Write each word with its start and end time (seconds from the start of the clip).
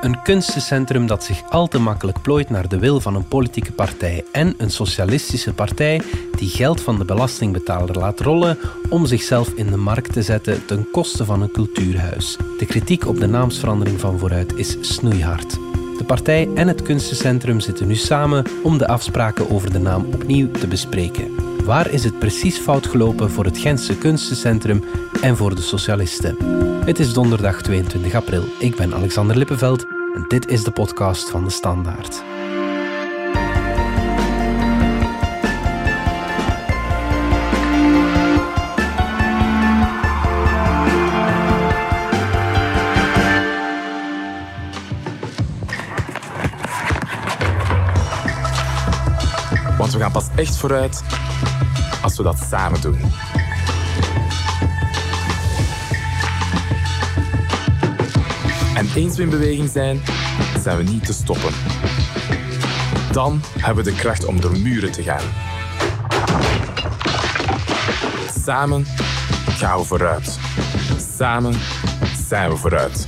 Een 0.00 0.22
kunstencentrum 0.22 1.06
dat 1.06 1.24
zich 1.24 1.50
al 1.50 1.68
te 1.68 1.78
makkelijk 1.78 2.22
plooit 2.22 2.50
naar 2.50 2.68
de 2.68 2.78
wil 2.78 3.00
van 3.00 3.14
een 3.14 3.28
politieke 3.28 3.72
partij 3.72 4.24
en 4.32 4.54
een 4.58 4.70
socialistische 4.70 5.52
partij 5.52 6.02
die 6.36 6.48
geld 6.48 6.80
van 6.80 6.98
de 6.98 7.04
belastingbetaler 7.04 7.98
laat 7.98 8.20
rollen 8.20 8.58
om 8.88 9.06
zichzelf 9.06 9.48
in 9.48 9.66
de 9.66 9.76
markt 9.76 10.12
te 10.12 10.22
zetten 10.22 10.66
ten 10.66 10.88
koste 10.92 11.24
van 11.24 11.42
een 11.42 11.50
cultuurhuis. 11.50 12.36
De 12.58 12.66
kritiek 12.66 13.06
op 13.06 13.20
de 13.20 13.26
naamsverandering 13.26 14.00
van 14.00 14.18
Vooruit 14.18 14.56
is 14.56 14.76
snoeihard. 14.80 15.50
De 15.98 16.04
partij 16.06 16.48
en 16.54 16.68
het 16.68 16.82
kunstencentrum 16.82 17.60
zitten 17.60 17.86
nu 17.86 17.94
samen 17.94 18.44
om 18.62 18.78
de 18.78 18.88
afspraken 18.88 19.50
over 19.50 19.72
de 19.72 19.78
naam 19.78 20.04
opnieuw 20.04 20.50
te 20.50 20.66
bespreken. 20.66 21.34
Waar 21.64 21.90
is 21.90 22.04
het 22.04 22.18
precies 22.18 22.58
fout 22.58 22.86
gelopen 22.86 23.30
voor 23.30 23.44
het 23.44 23.58
Gentse 23.58 23.98
kunstencentrum 23.98 24.84
en 25.20 25.36
voor 25.36 25.54
de 25.54 25.62
socialisten? 25.62 26.67
Het 26.88 26.98
is 26.98 27.12
donderdag 27.12 27.62
22 27.62 28.14
april. 28.14 28.44
Ik 28.58 28.76
ben 28.76 28.94
Alexander 28.94 29.36
Lippenveld 29.36 29.86
en 30.14 30.24
dit 30.28 30.48
is 30.48 30.64
de 30.64 30.70
podcast 30.70 31.30
van 31.30 31.44
de 31.44 31.50
Standaard. 31.50 32.22
Want 49.78 49.92
we 49.92 49.98
gaan 49.98 50.12
pas 50.12 50.28
echt 50.36 50.56
vooruit 50.56 51.02
als 52.02 52.16
we 52.16 52.22
dat 52.22 52.38
samen 52.50 52.80
doen. 52.80 52.98
En 58.94 59.02
eens 59.02 59.16
we 59.16 59.22
in 59.22 59.30
beweging 59.30 59.68
zijn, 59.68 60.00
zijn 60.60 60.76
we 60.76 60.82
niet 60.82 61.04
te 61.06 61.12
stoppen. 61.12 61.52
Dan 63.12 63.40
hebben 63.58 63.84
we 63.84 63.90
de 63.90 63.96
kracht 63.96 64.24
om 64.24 64.40
door 64.40 64.58
muren 64.58 64.92
te 64.92 65.02
gaan. 65.02 65.24
Samen 68.44 68.84
gaan 69.46 69.78
we 69.78 69.84
vooruit. 69.84 70.38
Samen 71.16 71.54
zijn 72.28 72.50
we 72.50 72.56
vooruit. 72.56 73.06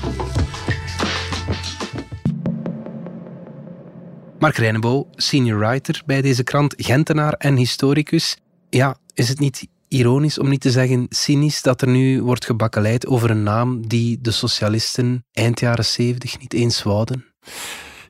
Mark 4.38 4.56
Reinebo, 4.56 5.08
senior 5.14 5.58
writer 5.58 6.02
bij 6.06 6.22
deze 6.22 6.42
krant, 6.42 6.74
Gentenaar 6.76 7.32
en 7.32 7.56
historicus. 7.56 8.36
Ja, 8.70 8.96
is 9.14 9.28
het 9.28 9.38
niet 9.38 9.68
ironisch, 9.90 10.38
om 10.38 10.48
niet 10.48 10.60
te 10.60 10.70
zeggen 10.70 11.06
cynisch, 11.08 11.62
dat 11.62 11.82
er 11.82 11.88
nu 11.88 12.22
wordt 12.22 12.44
gebakkeleid 12.44 13.06
over 13.06 13.30
een 13.30 13.42
naam 13.42 13.88
die 13.88 14.18
de 14.20 14.30
socialisten 14.30 15.24
eind 15.32 15.60
jaren 15.60 15.84
zeventig 15.84 16.38
niet 16.38 16.52
eens 16.52 16.82
wouden? 16.82 17.24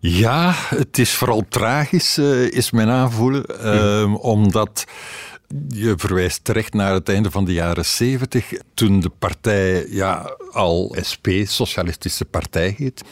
Ja, 0.01 0.53
het 0.55 0.99
is 0.99 1.15
vooral 1.15 1.45
tragisch, 1.49 2.19
uh, 2.19 2.51
is 2.51 2.71
mijn 2.71 2.89
aanvoelen. 2.89 3.45
Uh, 3.65 4.25
omdat 4.25 4.85
je 5.69 5.95
verwijst 5.97 6.45
terecht 6.45 6.73
naar 6.73 6.93
het 6.93 7.09
einde 7.09 7.31
van 7.31 7.45
de 7.45 7.53
jaren 7.53 7.85
zeventig, 7.85 8.53
toen 8.75 9.01
de 9.01 9.11
partij 9.19 9.87
ja, 9.89 10.37
al 10.53 10.97
SP, 11.09 11.27
Socialistische 11.45 12.25
Partij 12.25 12.75
heet. 12.77 13.03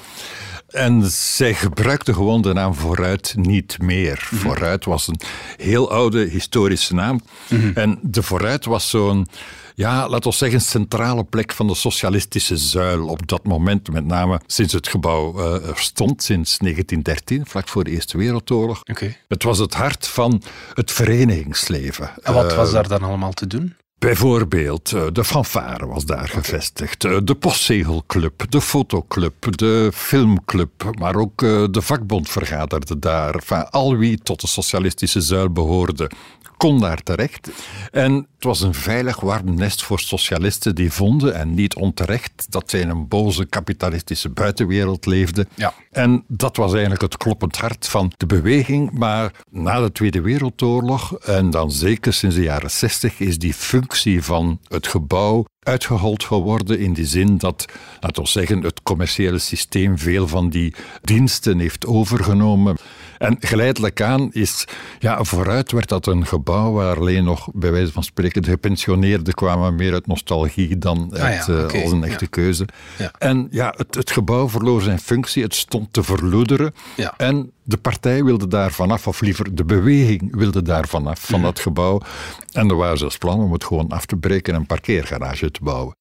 En 0.69 1.11
zij 1.11 1.55
gebruikte 1.55 2.15
gewoon 2.15 2.43
de 2.43 2.53
naam 2.53 2.75
Vooruit 2.75 3.35
niet 3.37 3.83
meer. 3.83 4.29
Mm 4.31 4.39
Vooruit 4.39 4.85
was 4.85 5.09
een 5.09 5.21
heel 5.57 5.91
oude 5.91 6.25
historische 6.25 6.95
naam. 6.95 7.21
Mm 7.49 7.61
-hmm. 7.61 7.73
En 7.75 7.99
de 8.03 8.23
Vooruit 8.23 8.65
was 8.65 8.91
zo'n, 8.91 9.27
ja, 9.75 10.09
laten 10.09 10.31
we 10.31 10.37
zeggen, 10.37 10.61
centrale 10.61 11.25
plek 11.25 11.53
van 11.53 11.67
de 11.67 11.75
socialistische 11.75 12.57
zuil 12.57 13.09
op 13.09 13.27
dat 13.27 13.45
moment. 13.45 13.93
Met 13.93 14.05
name 14.05 14.41
sinds 14.47 14.73
het 14.73 14.89
gebouw 14.89 15.39
uh, 15.39 15.69
er 15.69 15.79
stond, 15.79 16.23
sinds 16.23 16.59
1913, 16.59 17.47
vlak 17.47 17.69
voor 17.69 17.85
de 17.85 17.91
Eerste 17.91 18.19
Wereldoorlog. 18.19 18.83
Okay. 18.91 19.17
Het 19.29 19.43
was 19.43 19.59
het 19.59 19.75
hart 19.75 20.07
van 20.07 20.43
het 20.75 20.93
verenigingsleven. 20.93 22.11
En 22.23 22.35
wat 22.35 22.55
was 22.55 22.73
daar 22.73 22.89
dan 22.89 23.03
allemaal 23.03 23.33
te 23.33 23.47
doen? 23.47 23.75
Bijvoorbeeld, 23.99 24.91
de 25.13 25.25
fanfare 25.25 25.87
was 25.87 26.05
daar 26.05 26.29
gevestigd, 26.29 27.01
de 27.01 27.35
postzegelclub, 27.39 28.51
de 28.51 28.61
fotoclub, 28.61 29.57
de 29.57 29.91
filmclub, 29.95 30.91
maar 30.99 31.17
ook 31.17 31.39
de 31.73 31.83
vakbond 31.83 32.29
vergaderde 32.29 32.99
daar. 32.99 33.35
Enfin, 33.35 33.71
al 33.71 33.97
wie 33.97 34.19
tot 34.19 34.41
de 34.41 34.47
socialistische 34.47 35.21
zuil 35.21 35.51
behoorde, 35.51 36.11
kon 36.59 36.81
daar 36.81 37.03
terecht. 37.03 37.51
En 37.91 38.13
het 38.13 38.45
was 38.45 38.61
een 38.61 38.75
veilig 38.75 39.21
warm 39.21 39.55
nest 39.55 39.83
voor 39.83 40.01
socialisten 40.01 40.75
die 40.75 40.93
vonden, 40.93 41.35
en 41.35 41.55
niet 41.55 41.75
onterecht, 41.75 42.47
dat 42.49 42.71
zij 42.71 42.81
in 42.81 42.89
een 42.89 43.09
boze 43.09 43.47
kapitalistische 43.47 44.29
buitenwereld 44.29 45.07
leefden. 45.07 45.49
Ja. 45.55 45.75
En 45.91 46.25
dat 46.27 46.57
was 46.57 46.73
eigenlijk 46.73 47.03
het 47.03 47.17
kloppend 47.17 47.57
hart 47.57 47.89
van 47.89 48.13
de 48.17 48.27
beweging. 48.27 48.91
Maar 48.91 49.33
na 49.51 49.81
de 49.81 49.93
Tweede 49.93 50.21
Wereldoorlog, 50.21 51.19
en 51.19 51.51
dan 51.51 51.73
zeker 51.73 52.13
sinds 52.13 52.37
de 52.37 52.43
jaren 52.43 52.71
zestig, 52.71 53.21
is 53.21 53.39
die 53.39 53.55
functie 53.55 54.23
van 54.23 54.59
het 54.69 54.87
gebouw 54.87 55.45
uitgehold 55.69 56.25
geworden 56.25 56.79
in 56.79 56.93
die 56.93 57.07
zin 57.07 57.39
dat, 57.39 57.65
laten 58.01 58.23
we 58.23 58.29
zeggen, 58.29 58.63
het 58.63 58.83
commerciële 58.83 59.39
systeem 59.39 59.99
veel 59.99 60.29
van 60.29 60.51
die 60.51 60.75
diensten 61.03 61.59
heeft 61.59 61.87
overgenomen. 61.87 62.77
En 63.19 63.37
geleidelijk 63.41 64.03
aan 64.03 64.33
is, 64.33 64.65
ja, 64.99 65.25
vooruit 65.25 65.73
werd 65.73 65.89
dat 65.89 66.07
een 66.07 66.27
gebouw 66.27 66.73
waar 66.73 66.97
alleen 66.97 67.25
nog, 67.25 67.49
bij 67.53 67.73
wijze 67.73 67.93
van 67.93 68.03
spreken, 68.03 68.43
de 68.43 68.51
gepensioneerden 68.51 69.35
kwamen 69.35 69.75
meer 69.75 69.93
uit 69.93 70.07
nostalgie 70.07 70.79
dan 70.79 71.09
uit, 71.13 71.23
ah 71.23 71.47
ja, 71.47 71.65
okay. 71.65 71.79
uh, 71.79 71.83
als 71.83 71.93
een 71.93 72.05
echte 72.05 72.25
ja. 72.25 72.31
keuze. 72.31 72.67
Ja. 72.99 73.13
En 73.19 73.49
ja, 73.51 73.75
het, 73.77 73.95
het 73.95 74.11
gebouw 74.11 74.49
verloor 74.49 74.83
zijn 74.83 74.99
functie, 74.99 75.43
het 75.43 75.55
stond 75.55 75.93
te 75.93 76.03
verloederen. 76.03 76.75
Ja. 76.97 77.15
En 77.17 77.53
de 77.69 77.77
partij 77.77 78.25
wilde 78.25 78.49
daar 78.49 78.73
vanaf, 78.73 79.07
of 79.07 79.21
liever 79.21 79.55
de 79.55 79.65
beweging 79.65 80.37
wilde 80.37 80.63
daar 80.63 80.89
vanaf, 80.89 81.21
van 81.21 81.39
Mhm. 81.39 81.49
dat 81.49 81.61
gebouw. 81.61 82.01
En 82.53 82.69
er 82.69 82.77
waren 82.77 82.99
zelfs 82.99 83.19
plannen 83.19 83.47
om 83.47 83.53
het 83.53 83.65
gewoon 83.65 83.89
af 83.89 84.07
te 84.07 84.17
breken 84.17 84.55
en 84.55 84.61
een 84.61 84.67
parkeergarage 84.67 85.51
te 85.51 85.61
bouwen. 85.63 85.97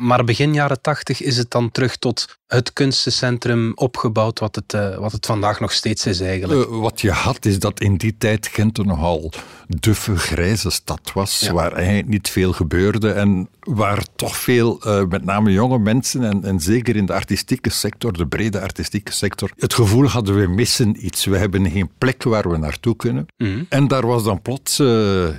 Maar 0.00 0.24
begin 0.24 0.54
jaren 0.54 0.80
tachtig 0.80 1.22
is 1.22 1.36
het 1.36 1.50
dan 1.50 1.70
terug 1.70 1.96
tot 1.96 2.38
het 2.46 2.72
kunstencentrum 2.72 3.72
opgebouwd, 3.74 4.38
wat 4.38 4.54
het, 4.54 4.72
uh, 4.72 4.96
wat 4.96 5.12
het 5.12 5.26
vandaag 5.26 5.60
nog 5.60 5.72
steeds 5.72 6.06
is 6.06 6.20
eigenlijk. 6.20 6.70
Uh, 6.70 6.78
wat 6.80 7.00
je 7.00 7.10
had, 7.10 7.44
is 7.44 7.58
dat 7.58 7.80
in 7.80 7.96
die 7.96 8.14
tijd 8.18 8.46
Gent 8.46 8.78
een 8.78 8.86
nogal 8.86 9.32
duffe, 9.68 10.16
grijze 10.16 10.70
stad 10.70 11.12
was, 11.14 11.40
Ja. 11.40 11.52
waar 11.52 11.72
eigenlijk 11.72 12.08
niet 12.08 12.28
veel 12.30 12.52
gebeurde 12.52 13.12
en 13.12 13.48
waar 13.60 14.04
toch 14.16 14.36
veel, 14.36 14.80
uh, 14.86 15.02
met 15.08 15.24
name 15.24 15.52
jonge 15.52 15.78
mensen 15.78 16.24
en, 16.24 16.44
en 16.44 16.60
zeker 16.60 16.96
in 16.96 17.06
de 17.06 17.12
artistieke 17.12 17.70
sector, 17.70 18.12
de 18.12 18.26
brede 18.26 18.60
artistieke 18.60 19.12
sector, 19.12 19.50
het 19.56 19.74
gevoel 19.74 20.06
hadden 20.08 20.40
we 20.40 20.46
missen 20.46 21.06
iets. 21.06 21.24
We 21.24 21.36
hebben 21.38 21.70
geen 21.70 21.90
plek 21.98 22.22
waar 22.22 22.50
we 22.50 22.56
naartoe 22.56 22.96
kunnen. 22.96 23.26
Mhm. 23.36 23.62
En 23.68 23.88
daar 23.88 24.06
was 24.06 24.24
dan 24.24 24.42
plots 24.42 24.76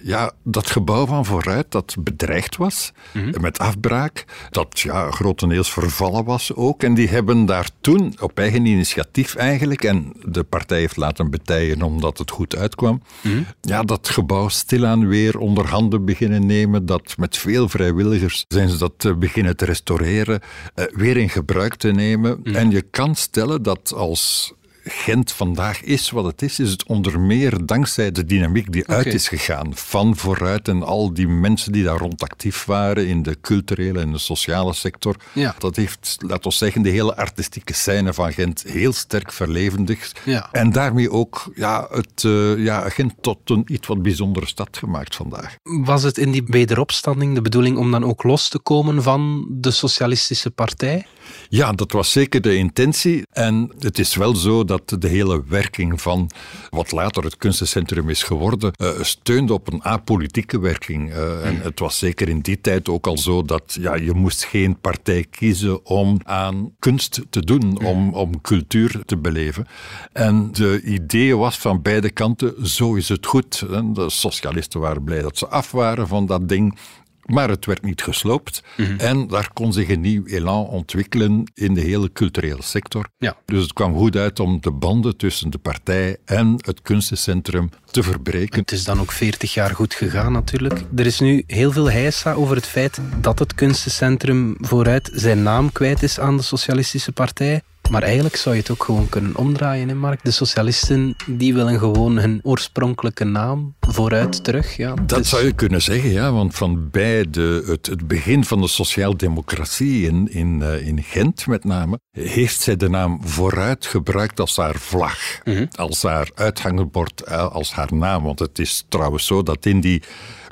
ja, 0.04 0.32
dat 0.44 0.70
gebouw 0.70 1.06
van 1.06 1.26
vooruit 1.26 1.72
dat 1.72 1.96
bedreigd 2.00 2.58
was, 2.58 2.92
Mhm. 3.14 3.42
met 3.42 3.60
afbraak, 3.60 4.26
dat 4.50 4.80
ja, 4.80 5.12
grotendeels 5.12 5.72
vervallen 5.72 6.26
was 6.26 6.54
ook. 6.56 6.84
En 6.84 6.94
die 6.96 7.08
hebben 7.08 7.46
daar 7.46 7.70
toen 7.82 8.14
op 8.20 8.40
eigen 8.40 8.66
initiatief 8.66 9.36
eigenlijk, 9.36 9.84
en 9.84 10.14
de 10.26 10.44
partij 10.44 10.80
heeft 10.80 10.98
laten 10.98 11.30
betijen 11.30 11.82
omdat 11.82 12.18
het 12.18 12.32
goed 12.32 12.56
uitkwam, 12.56 13.02
Mhm. 13.22 13.42
ja, 13.62 13.84
dat 13.84 14.10
gebouw 14.10 14.48
stilaan 14.50 15.08
weer 15.08 15.38
onder 15.38 15.68
handen 15.68 16.06
beginnen 16.06 16.46
nemen, 16.46 16.86
dat 16.86 17.14
met 17.18 17.38
veel 17.38 17.70
vrijwilligers 17.70 18.46
zijn 18.48 18.70
ze 18.70 18.78
dat 18.78 19.04
uh, 19.06 19.14
beginnen 19.16 19.58
te 19.58 19.66
restaureren, 19.66 20.42
uh, 20.76 20.86
weer 20.92 21.18
in 21.18 21.30
gebruik 21.30 21.76
te 21.76 21.92
nemen. 21.92 22.40
Mhm. 22.44 22.56
En 22.56 22.72
je 22.72 22.82
kan 22.82 23.16
stellen 23.16 23.64
dat 23.64 23.94
als 23.96 24.54
Gent 24.88 25.32
vandaag 25.32 25.82
is 25.82 26.10
wat 26.10 26.26
het 26.26 26.42
is, 26.42 26.60
is 26.60 26.72
het 26.72 26.86
onder 26.86 27.20
meer 27.20 27.66
dankzij 27.66 28.12
de 28.12 28.26
dynamiek 28.26 28.72
die 28.72 28.88
uit 28.88 29.06
is 29.06 29.28
gegaan. 29.28 29.76
Van 29.76 30.16
vooruit 30.16 30.68
en 30.68 30.84
al 30.84 31.14
die 31.14 31.28
mensen 31.28 31.72
die 31.72 31.84
daar 31.84 31.98
rond 31.98 32.24
actief 32.24 32.66
waren 32.66 33.08
in 33.08 33.24
de 33.24 33.38
culturele 33.42 34.00
en 34.00 34.12
de 34.12 34.18
sociale 34.18 34.74
sector. 34.74 35.16
Ja. 35.34 35.56
Dat 35.58 35.76
heeft, 35.76 36.18
laten 36.20 36.50
we 36.50 36.56
zeggen, 36.56 36.82
de 36.82 36.90
hele 36.90 37.16
artistieke 37.16 37.74
scène 37.74 38.14
van 38.14 38.34
Gent 38.34 38.64
heel 38.68 38.94
sterk 38.94 39.32
verlevendigd. 39.32 40.20
Ja. 40.24 40.50
En 40.52 40.72
daarmee 40.72 41.12
ook 41.12 41.52
ja, 41.56 41.88
het, 41.92 42.24
uh, 42.24 42.58
ja, 42.58 42.90
Gent 42.90 43.14
tot 43.22 43.50
een 43.50 43.64
iets 43.68 43.88
wat 43.88 44.02
bijzondere 44.02 44.46
stad 44.46 44.78
gemaakt 44.78 45.16
vandaag. 45.16 45.56
Was 45.64 46.04
het 46.04 46.18
in 46.18 46.32
die 46.32 46.44
wederopstanding 46.48 47.36
de 47.36 47.42
bedoeling 47.42 47.78
om 47.78 47.92
dan 47.92 48.04
ook 48.04 48.24
los 48.24 48.50
te 48.50 48.60
komen 48.60 49.04
van 49.04 49.48
de 49.50 49.72
Socialistische 49.72 50.52
Partij? 50.52 51.06
Ja, 51.50 51.72
dat 51.72 51.92
was 51.92 52.12
zeker 52.12 52.42
de 52.42 52.56
intentie. 52.56 53.24
En 53.32 53.72
het 53.80 54.00
is 54.00 54.16
wel 54.16 54.36
zo 54.36 54.64
dat 54.64 54.96
de 55.00 55.08
hele 55.08 55.44
werking 55.48 56.02
van 56.02 56.30
wat 56.70 56.92
later 56.92 57.24
het 57.24 57.38
kunstencentrum 57.38 58.10
is 58.10 58.24
geworden, 58.24 58.72
uh, 58.82 58.90
steunde 59.02 59.54
op 59.54 59.74
een 59.74 59.84
apolitieke 59.84 60.60
werking. 60.60 61.10
Uh, 61.10 61.46
en 61.46 61.62
het 61.62 61.80
was 61.80 61.98
zeker 61.98 62.30
in 62.30 62.40
die 62.40 62.62
tijd 62.62 62.90
ook 62.90 63.08
al 63.08 63.18
zo 63.18 63.44
dat 63.44 63.78
ja, 63.80 63.96
je 63.96 64.14
moest 64.14 64.44
geen 64.44 64.80
partij 64.80 65.26
kiezen 65.30 65.86
om 65.86 66.20
aan 66.24 66.72
kunst 66.80 67.22
te 67.30 67.40
doen, 67.40 67.86
om, 67.86 68.14
om 68.14 68.42
cultuur 68.42 69.02
te 69.06 69.18
beleven. 69.18 69.68
En 70.14 70.52
de 70.52 70.82
idee 70.82 71.38
was 71.38 71.58
van 71.58 71.82
beide 71.82 72.10
kanten, 72.10 72.68
zo 72.68 72.96
is 72.96 73.10
het 73.10 73.26
goed. 73.26 73.60
De 73.96 74.10
socialisten 74.10 74.80
waren 74.80 75.04
blij 75.04 75.22
dat 75.22 75.38
ze 75.38 75.48
af 75.48 75.72
waren 75.72 76.08
van 76.08 76.26
dat 76.26 76.50
ding 76.50 76.78
Maar 77.26 77.50
het 77.50 77.66
werd 77.66 77.84
niet 77.84 78.02
gesloopt. 78.02 78.64
Mhm. 78.78 78.98
En 78.98 79.28
daar 79.28 79.50
kon 79.54 79.74
zich 79.74 79.90
een 79.90 80.02
nieuw 80.02 80.26
elan 80.26 80.68
ontwikkelen 80.68 81.52
in 81.54 81.74
de 81.74 81.82
hele 81.82 82.12
culturele 82.12 82.64
sector. 82.64 83.10
Ja. 83.18 83.38
Dus 83.46 83.62
het 83.62 83.74
kwam 83.74 83.96
goed 83.96 84.16
uit 84.16 84.40
om 84.40 84.62
de 84.62 84.72
banden 84.72 85.18
tussen 85.18 85.50
de 85.50 85.58
partij 85.58 86.18
en 86.26 86.56
het 86.58 86.82
kunstencentrum 86.82 87.70
te 87.92 88.04
verbreken. 88.04 88.60
Het 88.60 88.72
is 88.72 88.84
dan 88.84 89.00
ook 89.00 89.12
40 89.12 89.54
jaar 89.54 89.76
goed 89.76 89.94
gegaan 89.94 90.32
natuurlijk. 90.32 90.82
Er 90.96 91.06
is 91.06 91.20
nu 91.20 91.44
heel 91.48 91.72
veel 91.72 91.92
heisa 91.92 92.34
over 92.34 92.56
het 92.56 92.68
feit 92.68 93.00
dat 93.22 93.40
het 93.40 93.56
kunstencentrum 93.56 94.56
vooruit 94.60 95.10
zijn 95.14 95.44
naam 95.44 95.72
kwijt 95.72 96.04
is 96.04 96.20
aan 96.20 96.38
de 96.38 96.44
Socialistische 96.44 97.12
Partij. 97.12 97.62
Maar 97.90 98.04
eigenlijk 98.04 98.36
zou 98.36 98.56
je 98.56 98.62
het 98.62 98.72
ook 98.72 98.84
gewoon 98.84 99.10
kunnen 99.10 99.36
omdraaien, 99.36 99.88
hè 99.88 99.96
Mark? 99.96 100.24
De 100.24 100.32
socialisten 100.32 101.16
die 101.28 101.54
willen 101.54 101.80
gewoon 101.80 102.18
hun 102.18 102.40
oorspronkelijke 102.44 103.24
naam 103.24 103.76
vooruit 103.80 104.44
terug. 104.44 104.78
Ja. 104.78 104.94
Dat 104.94 105.18
dus- 105.18 105.30
zou 105.30 105.46
je 105.46 105.52
kunnen 105.52 105.82
zeggen, 105.82 106.10
ja. 106.10 106.32
Want 106.32 106.56
van 106.56 106.90
bij 106.90 107.30
de, 107.30 107.64
het, 107.68 107.86
het 107.86 108.08
begin 108.08 108.46
van 108.46 108.62
de 108.62 108.68
sociaaldemocratie 108.68 110.08
in, 110.08 110.32
in, 110.32 110.60
uh, 110.62 110.88
in 110.88 111.04
Gent 111.04 111.48
met 111.48 111.64
name, 111.64 112.00
heeft 112.12 112.62
zij 112.62 112.76
de 112.76 112.90
naam 112.90 113.20
vooruit 113.24 113.86
gebruikt 113.86 114.40
als 114.40 114.56
haar 114.56 114.76
vlag. 114.76 115.18
Mhm. 115.44 115.66
Als 115.76 116.04
haar 116.04 116.30
uithangbord, 116.36 117.24
eh, 117.24 117.52
als 117.52 117.74
haar 117.74 117.94
naam. 117.94 118.24
Want 118.24 118.40
het 118.40 118.60
is 118.60 118.86
trouwens 118.90 119.26
zo 119.26 119.44
dat 119.44 119.66
in 119.66 119.80
die 119.80 120.04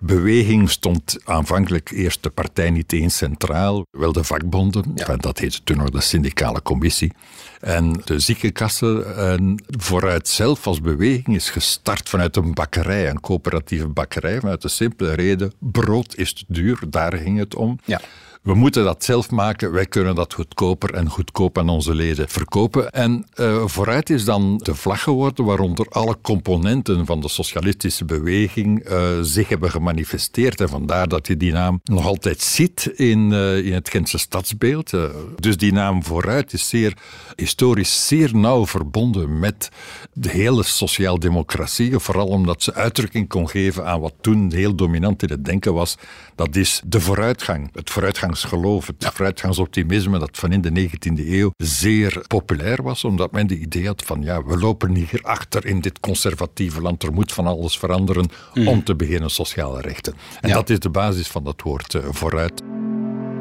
beweging 0.06 0.70
stond 0.70 1.18
aanvankelijk 1.24 1.92
eerst 1.92 2.24
de 2.24 2.30
partij 2.30 2.70
niet 2.70 2.94
eens 2.94 3.18
centraal, 3.18 3.86
wel 3.92 4.12
de 4.12 4.24
vakbonden, 4.24 4.92
ja. 4.96 5.16
dat 5.16 5.40
heette 5.40 5.64
toen 5.64 5.78
nog 5.78 5.90
de 5.90 6.02
syndicale 6.02 6.62
commissie, 6.62 7.14
en 7.60 8.02
de 8.06 8.20
ziekenkassen. 8.20 9.18
En 9.18 9.64
vooruit 9.68 10.28
zelf 10.28 10.68
als 10.68 10.82
beweging 10.82 11.36
is 11.36 11.50
gestart 11.50 12.10
vanuit 12.10 12.36
een 12.36 12.54
bakkerij, 12.54 13.10
een 13.10 13.20
coöperatieve 13.20 13.88
bakkerij, 13.88 14.40
vanuit 14.40 14.62
de 14.62 14.68
simpele 14.68 15.14
reden, 15.14 15.54
brood 15.60 16.16
is 16.18 16.34
te 16.34 16.46
duur, 16.48 16.80
daar 16.90 17.14
ging 17.14 17.40
het 17.40 17.56
om. 17.56 17.80
Ja 17.86 18.02
we 18.44 18.54
moeten 18.54 18.84
dat 18.84 19.04
zelf 19.04 19.32
maken. 19.32 19.72
Wij 19.72 19.86
kunnen 19.86 20.16
dat 20.16 20.34
goedkoper 20.34 20.94
en 20.94 21.10
goedkoop 21.10 21.58
aan 21.58 21.70
onze 21.70 21.96
leden 21.96 22.30
verkopen. 22.30 22.92
En 22.92 23.26
uh, 23.36 23.64
vooruit 23.66 24.10
is 24.10 24.26
dan 24.26 24.58
de 24.58 24.76
vlag 24.76 25.04
geworden 25.04 25.46
waaronder 25.46 25.88
alle 25.90 26.18
componenten 26.22 27.06
van 27.06 27.22
de 27.22 27.30
socialistische 27.30 28.06
beweging 28.06 28.90
uh, 28.90 29.20
zich 29.22 29.50
hebben 29.50 29.72
gemanifesteerd. 29.72 30.62
En 30.62 30.70
vandaar 30.70 31.08
dat 31.08 31.28
je 31.28 31.38
die 31.38 31.52
naam 31.52 31.82
nog 31.84 32.06
altijd 32.06 32.42
ziet 32.42 32.86
in, 32.96 33.32
uh, 33.32 33.66
in 33.66 33.74
het 33.74 33.90
Gentse 33.90 34.18
stadsbeeld. 34.18 34.92
dus 35.40 35.58
die 35.58 35.74
naam 35.74 36.04
vooruit 36.04 36.54
is 36.54 36.70
zeer 36.70 36.98
historisch 37.36 38.08
zeer 38.08 38.36
nauw 38.36 38.66
verbonden 38.66 39.40
met 39.40 39.70
de 40.14 40.30
hele 40.30 40.64
sociaaldemocratie. 40.64 42.00
Vooral 42.00 42.28
omdat 42.28 42.64
ze 42.64 42.74
uitdrukking 42.74 43.28
kon 43.30 43.50
geven 43.50 43.86
aan 43.86 44.00
wat 44.00 44.14
toen 44.22 44.52
heel 44.54 44.76
dominant 44.76 45.24
in 45.24 45.30
het 45.30 45.46
denken 45.46 45.74
was. 45.74 45.98
Dat 46.36 46.56
is 46.56 46.82
de 46.86 47.00
vooruitgang. 47.00 47.70
Het 47.74 47.90
vooruitgang 47.90 48.33
vooruitgangsgeloof, 48.34 48.88
het 48.88 48.96
ja. 49.04 49.12
vooruitgangsoptimisme 49.12 50.20
dat 50.20 50.38
van 50.38 50.52
in 50.52 50.62
de 50.62 50.90
19e 50.90 51.28
eeuw 51.28 51.52
zeer 51.58 52.26
populair 52.28 52.84
was, 52.84 53.04
omdat 53.04 53.32
men 53.32 53.48
de 53.48 53.58
idee 53.58 53.88
had 53.88 54.02
van 54.02 54.22
ja, 54.22 54.44
we 54.44 54.58
lopen 54.58 54.96
hier 54.96 55.20
achter 55.22 55.66
in 55.66 55.80
dit 55.80 56.00
conservatieve 56.00 56.82
land, 56.82 57.04
er 57.04 57.14
moet 57.14 57.34
van 57.34 57.48
alles 57.48 57.78
veranderen 57.78 58.30
mm. 58.54 58.68
om 58.68 58.84
te 58.84 58.96
beginnen 58.96 59.30
sociale 59.30 59.82
rechten. 59.82 60.14
En 60.42 60.50
dat 60.50 60.70
is 60.70 60.80
de 60.80 60.90
basis 60.90 61.28
van 61.28 61.44
dat 61.44 61.62
woord 61.62 61.94
uh, 61.94 62.02
vooruit. 62.10 62.62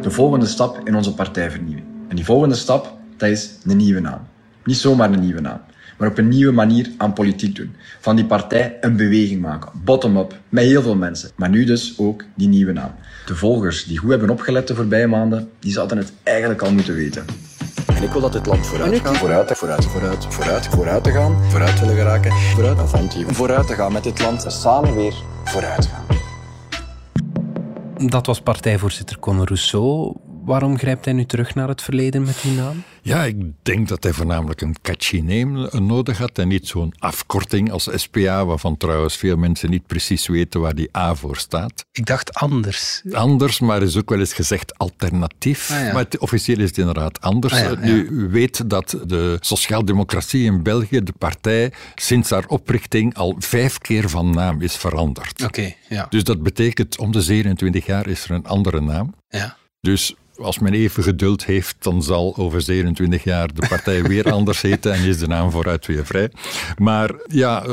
De 0.01 0.11
volgende 0.11 0.47
stap 0.47 0.81
in 0.85 0.95
onze 0.97 1.15
partijvernieuwing. 1.15 1.87
En 2.09 2.17
die 2.17 2.25
volgende 2.25 2.55
stap, 2.55 2.93
dat 3.17 3.29
is 3.29 3.51
een 3.65 3.77
nieuwe 3.77 4.01
naam. 4.01 4.31
Niet 4.65 4.77
zomaar 4.77 5.13
een 5.13 5.21
nieuwe 5.21 5.41
naam 5.41 5.61
maar 6.03 6.11
op 6.11 6.19
een 6.19 6.29
nieuwe 6.29 6.53
manier 6.53 6.91
aan 6.97 7.13
politiek 7.13 7.57
doen. 7.57 7.77
Van 8.01 8.17
die 8.17 8.25
partij 8.25 8.77
een 8.81 8.97
beweging 8.97 9.41
maken, 9.41 9.71
bottom-up, 9.85 10.39
met 10.49 10.65
heel 10.65 10.83
veel 10.83 10.97
mensen. 10.97 11.31
Maar 11.37 11.49
nu 11.49 11.65
dus 11.65 11.95
ook 11.99 12.25
die 12.35 12.49
nieuwe 12.49 12.73
naam. 12.73 12.91
De 13.27 13.35
volgers 13.35 13.85
die 13.85 13.99
goed 13.99 14.11
hebben 14.11 14.31
opgelet 14.31 14.69
de 14.69 14.75
voorbije 14.75 15.07
maanden, 15.07 15.51
die 15.59 15.73
zouden 15.73 15.99
het 15.99 16.13
eigenlijk 16.23 16.63
al 16.63 16.73
moeten 16.73 16.95
weten. 16.95 17.25
En 17.87 18.03
ik 18.03 18.11
wil 18.11 18.21
dat 18.21 18.33
dit 18.33 18.47
land 18.47 18.67
vooruit 18.67 19.01
gaat. 19.01 19.17
Vooruit, 19.17 19.57
vooruit, 19.57 19.85
vooruit, 19.85 20.25
vooruit, 20.25 20.67
vooruit 20.67 21.05
te 21.05 21.11
gaan. 21.11 21.51
Vooruit 21.51 21.81
willen 21.81 21.97
geraken. 21.97 22.33
Vooruit, 22.33 22.79
vooruit 23.27 23.67
te 23.67 23.75
gaan 23.75 23.93
met 23.93 24.03
dit 24.03 24.21
land. 24.21 24.45
Samen 24.49 24.97
weer 24.97 25.15
vooruit 25.45 25.87
gaan. 25.87 26.21
Dat 28.09 28.27
was 28.27 28.41
partijvoorzitter 28.41 29.19
Conor 29.19 29.47
Rousseau. 29.47 30.17
Waarom 30.45 30.79
grijpt 30.79 31.05
hij 31.05 31.15
nu 31.15 31.25
terug 31.25 31.55
naar 31.55 31.69
het 31.69 31.83
verleden 31.83 32.23
met 32.23 32.43
die 32.43 32.53
naam? 32.53 32.83
Ja, 33.03 33.25
ik 33.25 33.37
denk 33.63 33.89
dat 33.89 34.03
hij 34.03 34.13
voornamelijk 34.13 34.61
een 34.61 34.77
catchy 34.83 35.21
name 35.21 35.71
nodig 35.81 36.19
had 36.19 36.39
en 36.39 36.49
niet 36.49 36.69
zo'n 36.69 36.95
afkorting 36.99 37.73
als 37.73 37.89
SPA, 37.95 38.45
waarvan 38.45 38.77
trouwens 38.77 39.17
veel 39.17 39.37
mensen 39.37 39.71
niet 39.71 39.87
precies 39.87 40.27
weten 40.27 40.61
waar 40.61 40.75
die 40.75 40.97
A 40.97 41.15
voor 41.15 41.37
staat. 41.37 41.85
Ik 41.93 42.07
dacht 42.07 42.35
anders. 42.35 43.03
Anders, 43.13 43.61
maar 43.61 43.83
is 43.83 43.97
ook 43.97 44.11
wel 44.11 44.19
eens 44.19 44.33
gezegd 44.33 44.79
alternatief. 44.79 45.71
Ah, 45.71 45.93
maar 45.93 46.03
het, 46.03 46.19
officieel 46.19 46.59
is 46.59 46.69
het 46.69 46.79
inderdaad 46.79 47.21
anders. 47.21 47.53
Ah, 47.53 47.81
nu 47.81 48.29
weet 48.31 48.71
dat 48.71 48.99
de 49.07 49.37
sociaaldemocratie 49.41 50.45
in 50.45 50.63
België, 50.63 51.03
de 51.03 51.15
partij, 51.19 51.73
sinds 51.95 52.31
haar 52.31 52.45
oprichting 52.47 53.15
al 53.15 53.37
vijf 53.39 53.79
keer 53.79 54.09
van 54.09 54.31
naam 54.31 54.61
is 54.61 54.77
veranderd. 54.77 55.43
Oké, 55.43 55.75
ja. 55.89 56.07
Dus 56.11 56.25
dat 56.25 56.43
betekent 56.43 56.99
om 56.99 57.13
de 57.13 57.23
27 57.23 57.87
jaar 57.87 58.07
is 58.07 58.25
er 58.25 58.31
een 58.31 58.47
andere 58.47 58.81
naam. 58.81 59.15
Ja. 59.29 59.57
Dus 59.81 60.15
als 60.37 60.59
men 60.59 60.73
even 60.73 61.03
geduld 61.03 61.45
heeft, 61.45 61.77
dan 61.79 62.03
zal 62.03 62.37
over 62.37 62.61
27 62.61 63.25
jaar 63.25 63.55
de 63.55 63.67
partij 63.69 64.03
weer 64.03 64.33
anders 64.33 64.61
heten 64.61 64.93
en 64.93 65.05
is 65.05 65.19
de 65.19 65.27
naam 65.27 65.51
vooruit 65.51 65.87
weer 65.87 66.07
vrij. 66.07 66.31
Maar 66.79 67.11
ja, 67.27 67.67
uh, 67.67 67.73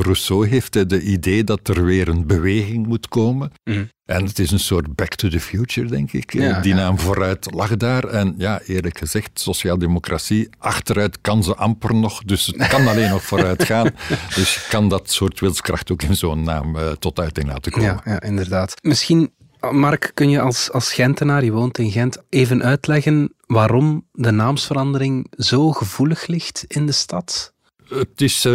Rousseau 0.00 0.48
heeft 0.48 0.74
het 0.74 0.92
idee 0.92 1.44
dat 1.44 1.68
er 1.68 1.84
weer 1.84 2.08
een 2.08 2.26
beweging 2.26 2.86
moet 2.86 3.08
komen. 3.08 3.52
Mhm. 3.64 3.84
En 4.04 4.24
het 4.24 4.38
is 4.38 4.50
een 4.50 4.60
soort 4.60 4.94
back 4.94 5.14
to 5.14 5.28
the 5.28 5.40
future, 5.40 5.88
denk 5.88 6.12
ik. 6.12 6.62
die 6.62 6.74
naam 6.74 6.98
vooruit 6.98 7.54
lag 7.54 7.76
daar. 7.76 8.04
En 8.04 8.34
ja, 8.38 8.60
eerlijk 8.60 8.98
gezegd, 8.98 9.30
sociaaldemocratie, 9.40 10.48
achteruit 10.58 11.18
kan 11.20 11.44
ze 11.44 11.54
amper 11.54 11.94
nog. 11.94 12.22
Dus 12.24 12.46
het 12.46 12.68
kan 12.68 12.86
alleen 12.86 13.10
nog 13.10 13.22
vooruit 13.22 13.64
gaan. 13.72 13.90
Dus 14.34 14.54
je 14.54 14.60
kan 14.68 14.88
dat 14.88 15.10
soort 15.10 15.40
wilskracht 15.40 15.92
ook 15.92 16.02
in 16.02 16.16
zo'n 16.16 16.42
naam 16.42 16.76
uh, 16.76 16.90
tot 16.90 17.18
uiting 17.18 17.48
laten 17.48 17.72
komen. 17.72 18.00
Ja, 18.04 18.12
ja, 18.12 18.20
inderdaad. 18.20 18.74
Misschien 18.80 19.30
Mark, 19.70 20.10
kun 20.14 20.30
je 20.30 20.40
als, 20.40 20.70
als 20.70 20.92
Gentenaar, 20.92 21.44
je 21.44 21.52
woont 21.52 21.78
in 21.78 21.90
Gent, 21.90 22.18
even 22.28 22.62
uitleggen 22.62 23.34
waarom 23.46 24.06
de 24.12 24.30
naamsverandering 24.30 25.26
zo 25.36 25.72
gevoelig 25.72 26.26
ligt 26.26 26.64
in 26.68 26.86
de 26.86 26.92
stad? 26.92 27.52
Het 27.88 28.20
is 28.20 28.44
uh, 28.44 28.52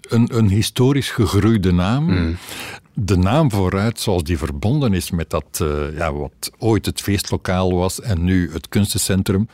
een, 0.00 0.36
een 0.36 0.48
historisch 0.48 1.10
gegroeide 1.10 1.72
naam. 1.72 2.08
Hmm. 2.08 2.36
De 2.94 3.16
naam 3.16 3.50
vooruit, 3.50 4.00
zoals 4.00 4.22
die 4.22 4.38
verbonden 4.38 4.94
is 4.94 5.10
met 5.10 5.30
dat 5.30 5.58
uh, 5.62 5.96
ja, 5.96 6.12
wat 6.12 6.50
ooit 6.58 6.86
het 6.86 7.00
feestlokaal 7.00 7.74
was 7.74 8.00
en 8.00 8.24
nu 8.24 8.52
het 8.52 8.68
kunstencentrum, 8.68 9.48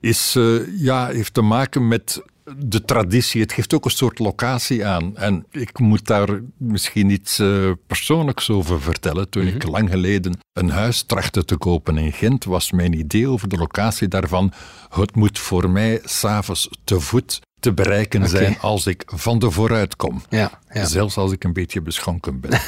is, 0.00 0.34
uh, 0.36 0.80
ja, 0.80 1.06
heeft 1.06 1.34
te 1.34 1.42
maken 1.42 1.88
met 1.88 2.22
de 2.56 2.84
traditie, 2.84 3.40
het 3.40 3.52
geeft 3.52 3.74
ook 3.74 3.84
een 3.84 3.90
soort 3.90 4.18
locatie 4.18 4.86
aan. 4.86 5.16
En 5.16 5.46
ik 5.50 5.78
moet 5.78 6.06
daar 6.06 6.40
misschien 6.56 7.10
iets 7.10 7.40
uh, 7.40 7.70
persoonlijks 7.86 8.50
over 8.50 8.80
vertellen. 8.80 9.28
Toen 9.28 9.46
ik 9.46 9.62
mhm. 9.62 9.70
lang 9.70 9.90
geleden 9.90 10.38
een 10.52 10.70
huis 10.70 11.02
trachtte 11.02 11.44
te 11.44 11.56
kopen 11.56 11.98
in 11.98 12.12
Gent, 12.12 12.44
was 12.44 12.72
mijn 12.72 12.92
idee 12.92 13.28
over 13.28 13.48
de 13.48 13.56
locatie 13.56 14.08
daarvan: 14.08 14.52
het 14.88 15.14
moet 15.14 15.38
voor 15.38 15.70
mij 15.70 16.00
s'avonds 16.04 16.68
te 16.84 17.00
voet 17.00 17.40
te 17.64 17.72
bereiken 17.72 18.28
zijn 18.28 18.56
als 18.60 18.86
ik 18.86 19.02
van 19.06 19.38
de 19.38 19.50
vooruit 19.50 19.96
kom. 19.96 20.22
Ja, 20.28 20.50
ja. 20.72 20.84
Zelfs 20.84 21.16
als 21.16 21.32
ik 21.32 21.44
een 21.44 21.52
beetje 21.52 21.80
beschonken 21.80 22.40
ben. 22.40 22.50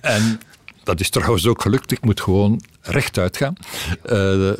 en 0.00 0.40
dat 0.82 1.00
is 1.00 1.10
trouwens 1.10 1.46
ook 1.46 1.62
gelukt. 1.62 1.92
Ik 1.92 2.04
moet 2.04 2.20
gewoon 2.20 2.60
rechtuit 2.80 3.36
gaan. 3.36 3.54
Uh, 4.06 4.34
uh, 4.40 4.52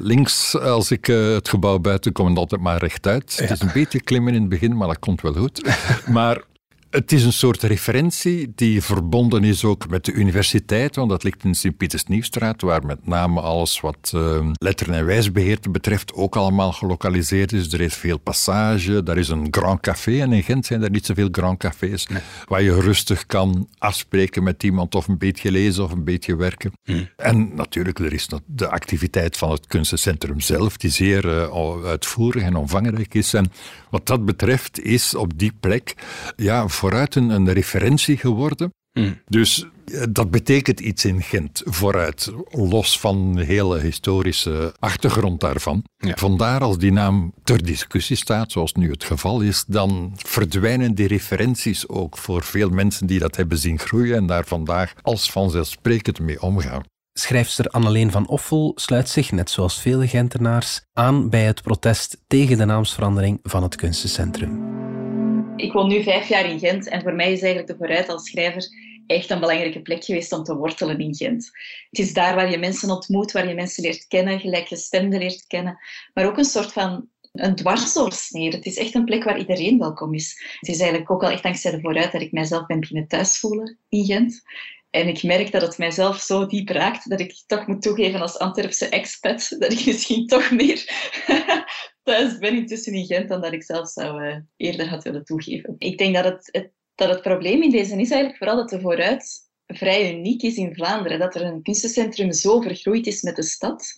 links, 0.00 0.58
als 0.58 0.90
ik 0.90 1.08
uh, 1.08 1.34
het 1.34 1.48
gebouw 1.48 1.78
buiten 1.78 2.12
kom, 2.12 2.36
altijd 2.36 2.60
maar 2.60 2.78
rechtuit. 2.78 3.38
Het 3.40 3.50
is 3.50 3.60
een 3.60 3.70
beetje 3.72 4.00
klimmen 4.00 4.34
in 4.34 4.40
het 4.40 4.48
begin, 4.48 4.76
maar 4.76 4.88
dat 4.88 4.98
komt 4.98 5.20
wel 5.20 5.32
goed. 5.34 5.62
maar 6.16 6.42
het 6.90 7.12
is 7.12 7.24
een 7.24 7.32
soort 7.32 7.62
referentie 7.62 8.52
die 8.54 8.82
verbonden 8.82 9.44
is 9.44 9.64
ook 9.64 9.88
met 9.88 10.04
de 10.04 10.12
universiteit, 10.12 10.96
want 10.96 11.10
dat 11.10 11.22
ligt 11.22 11.44
in 11.44 11.54
Sint-Pieters-Nieuwstraat, 11.54 12.60
waar 12.60 12.86
met 12.86 13.06
name 13.06 13.40
alles 13.40 13.80
wat 13.80 14.12
uh, 14.14 14.50
letteren- 14.52 14.94
en 14.94 15.06
wijsbeheer 15.06 15.58
betreft 15.70 16.12
ook 16.12 16.36
allemaal 16.36 16.72
gelokaliseerd 16.72 17.52
is. 17.52 17.72
Er 17.72 17.80
is 17.80 17.94
veel 17.94 18.18
passage, 18.18 19.02
daar 19.02 19.16
is 19.16 19.28
een 19.28 19.48
Grand 19.50 19.80
Café 19.80 20.20
en 20.20 20.32
in 20.32 20.42
Gent 20.42 20.66
zijn 20.66 20.82
er 20.82 20.90
niet 20.90 21.06
zoveel 21.06 21.28
Grand 21.30 21.58
Cafés, 21.58 22.08
waar 22.46 22.62
je 22.62 22.80
rustig 22.80 23.26
kan 23.26 23.68
afspreken 23.78 24.42
met 24.42 24.62
iemand 24.62 24.94
of 24.94 25.08
een 25.08 25.18
beetje 25.18 25.50
lezen 25.50 25.84
of 25.84 25.92
een 25.92 26.04
beetje 26.04 26.36
werken. 26.36 26.72
Hmm. 26.84 27.08
En 27.16 27.54
natuurlijk, 27.54 27.98
er 27.98 28.12
is 28.12 28.28
de 28.46 28.68
activiteit 28.68 29.36
van 29.36 29.50
het 29.50 29.66
kunstencentrum 29.66 30.40
zelf, 30.40 30.76
die 30.76 30.90
zeer 30.90 31.24
uh, 31.24 31.84
uitvoerig 31.84 32.42
en 32.42 32.56
omvangrijk 32.56 33.14
is. 33.14 33.34
En 33.34 33.52
wat 33.90 34.06
dat 34.06 34.24
betreft 34.24 34.80
is 34.80 35.14
op 35.14 35.38
die 35.38 35.52
plek 35.60 35.94
ja, 36.36 36.68
vooruit 36.68 37.14
een, 37.14 37.30
een 37.30 37.52
referentie 37.52 38.16
geworden. 38.16 38.72
Hmm. 38.92 39.20
Dus 39.26 39.66
eh, 39.84 40.02
dat 40.10 40.30
betekent 40.30 40.80
iets 40.80 41.04
in 41.04 41.22
Gent 41.22 41.62
vooruit, 41.64 42.32
los 42.50 43.00
van 43.00 43.34
de 43.34 43.44
hele 43.44 43.78
historische 43.78 44.74
achtergrond 44.78 45.40
daarvan. 45.40 45.84
Vandaar 45.98 46.60
als 46.60 46.78
die 46.78 46.92
naam 46.92 47.32
ter 47.44 47.64
discussie 47.64 48.16
staat, 48.16 48.52
zoals 48.52 48.72
nu 48.72 48.90
het 48.90 49.04
geval 49.04 49.40
is, 49.40 49.64
dan 49.66 50.12
verdwijnen 50.16 50.94
die 50.94 51.06
referenties 51.06 51.88
ook 51.88 52.18
voor 52.18 52.42
veel 52.42 52.70
mensen 52.70 53.06
die 53.06 53.18
dat 53.18 53.36
hebben 53.36 53.58
zien 53.58 53.78
groeien 53.78 54.16
en 54.16 54.26
daar 54.26 54.44
vandaag 54.46 54.94
als 55.02 55.30
vanzelfsprekend 55.30 56.20
mee 56.20 56.42
omgaan. 56.42 56.82
Schrijfster 57.18 57.66
Anneleen 57.66 58.10
van 58.10 58.28
Offel 58.28 58.72
sluit 58.74 59.08
zich, 59.08 59.32
net 59.32 59.50
zoals 59.50 59.80
vele 59.80 60.08
Gentenaars, 60.08 60.80
aan 60.92 61.30
bij 61.30 61.44
het 61.44 61.62
protest 61.62 62.22
tegen 62.26 62.58
de 62.58 62.64
naamsverandering 62.64 63.38
van 63.42 63.62
het 63.62 63.76
kunstencentrum. 63.76 64.76
Ik 65.56 65.72
woon 65.72 65.88
nu 65.88 66.02
vijf 66.02 66.28
jaar 66.28 66.44
in 66.44 66.58
Gent 66.58 66.88
en 66.88 67.02
voor 67.02 67.14
mij 67.14 67.32
is 67.32 67.42
eigenlijk 67.42 67.66
de 67.66 67.76
vooruit 67.76 68.08
als 68.08 68.28
schrijver 68.28 68.68
echt 69.06 69.30
een 69.30 69.40
belangrijke 69.40 69.82
plek 69.82 70.04
geweest 70.04 70.32
om 70.32 70.42
te 70.42 70.56
wortelen 70.56 70.98
in 70.98 71.14
Gent. 71.14 71.50
Het 71.90 71.98
is 71.98 72.12
daar 72.12 72.34
waar 72.34 72.50
je 72.50 72.58
mensen 72.58 72.90
ontmoet, 72.90 73.32
waar 73.32 73.48
je 73.48 73.54
mensen 73.54 73.82
leert 73.82 74.06
kennen, 74.06 74.40
gelijkgestemden 74.40 75.18
leert 75.18 75.46
kennen, 75.46 75.78
maar 76.14 76.26
ook 76.26 76.38
een 76.38 76.44
soort 76.44 76.72
van 76.72 77.08
een 77.32 77.54
dwarsdoorsnede. 77.54 78.56
Het 78.56 78.66
is 78.66 78.76
echt 78.76 78.94
een 78.94 79.04
plek 79.04 79.24
waar 79.24 79.38
iedereen 79.38 79.78
welkom 79.78 80.14
is. 80.14 80.56
Het 80.60 80.68
is 80.68 80.78
eigenlijk 80.78 81.10
ook 81.10 81.20
wel 81.20 81.30
echt 81.30 81.42
dankzij 81.42 81.70
de 81.70 81.80
vooruit 81.80 82.12
dat 82.12 82.22
ik 82.22 82.32
mijzelf 82.32 82.66
ben 82.66 82.80
beginnen 82.80 83.08
thuis 83.08 83.38
voelen 83.38 83.78
in 83.88 84.04
Gent. 84.04 84.42
En 84.90 85.08
ik 85.08 85.22
merk 85.22 85.52
dat 85.52 85.62
het 85.62 85.78
mijzelf 85.78 86.20
zo 86.20 86.46
diep 86.46 86.68
raakt 86.68 87.10
dat 87.10 87.20
ik 87.20 87.42
toch 87.46 87.66
moet 87.66 87.82
toegeven 87.82 88.20
als 88.20 88.38
Antwerpse 88.38 88.88
expat 88.88 89.56
dat 89.58 89.72
ik 89.72 89.86
misschien 89.86 90.26
toch 90.26 90.50
meer 90.50 90.84
thuis 92.02 92.38
ben 92.38 92.56
intussen 92.56 92.92
in 92.92 93.06
Gent 93.06 93.28
dan 93.28 93.40
dat 93.40 93.52
ik 93.52 93.62
zelf 93.62 93.88
zou 93.88 94.24
uh, 94.24 94.36
eerder 94.56 94.88
had 94.88 95.04
willen 95.04 95.24
toegeven. 95.24 95.74
Ik 95.78 95.98
denk 95.98 96.14
dat 96.14 96.24
het, 96.24 96.48
het, 96.52 96.70
dat 96.94 97.08
het 97.08 97.22
probleem 97.22 97.62
in 97.62 97.70
deze 97.70 98.00
is 98.00 98.10
eigenlijk 98.10 98.36
vooral 98.36 98.56
dat 98.56 98.68
de 98.68 98.80
vooruit 98.80 99.46
vrij 99.66 100.14
uniek 100.14 100.42
is 100.42 100.56
in 100.56 100.74
Vlaanderen. 100.74 101.18
Dat 101.18 101.34
er 101.34 101.42
een 101.42 101.62
kunstencentrum 101.62 102.32
zo 102.32 102.60
vergroeid 102.60 103.06
is 103.06 103.22
met 103.22 103.36
de 103.36 103.42
stad 103.42 103.94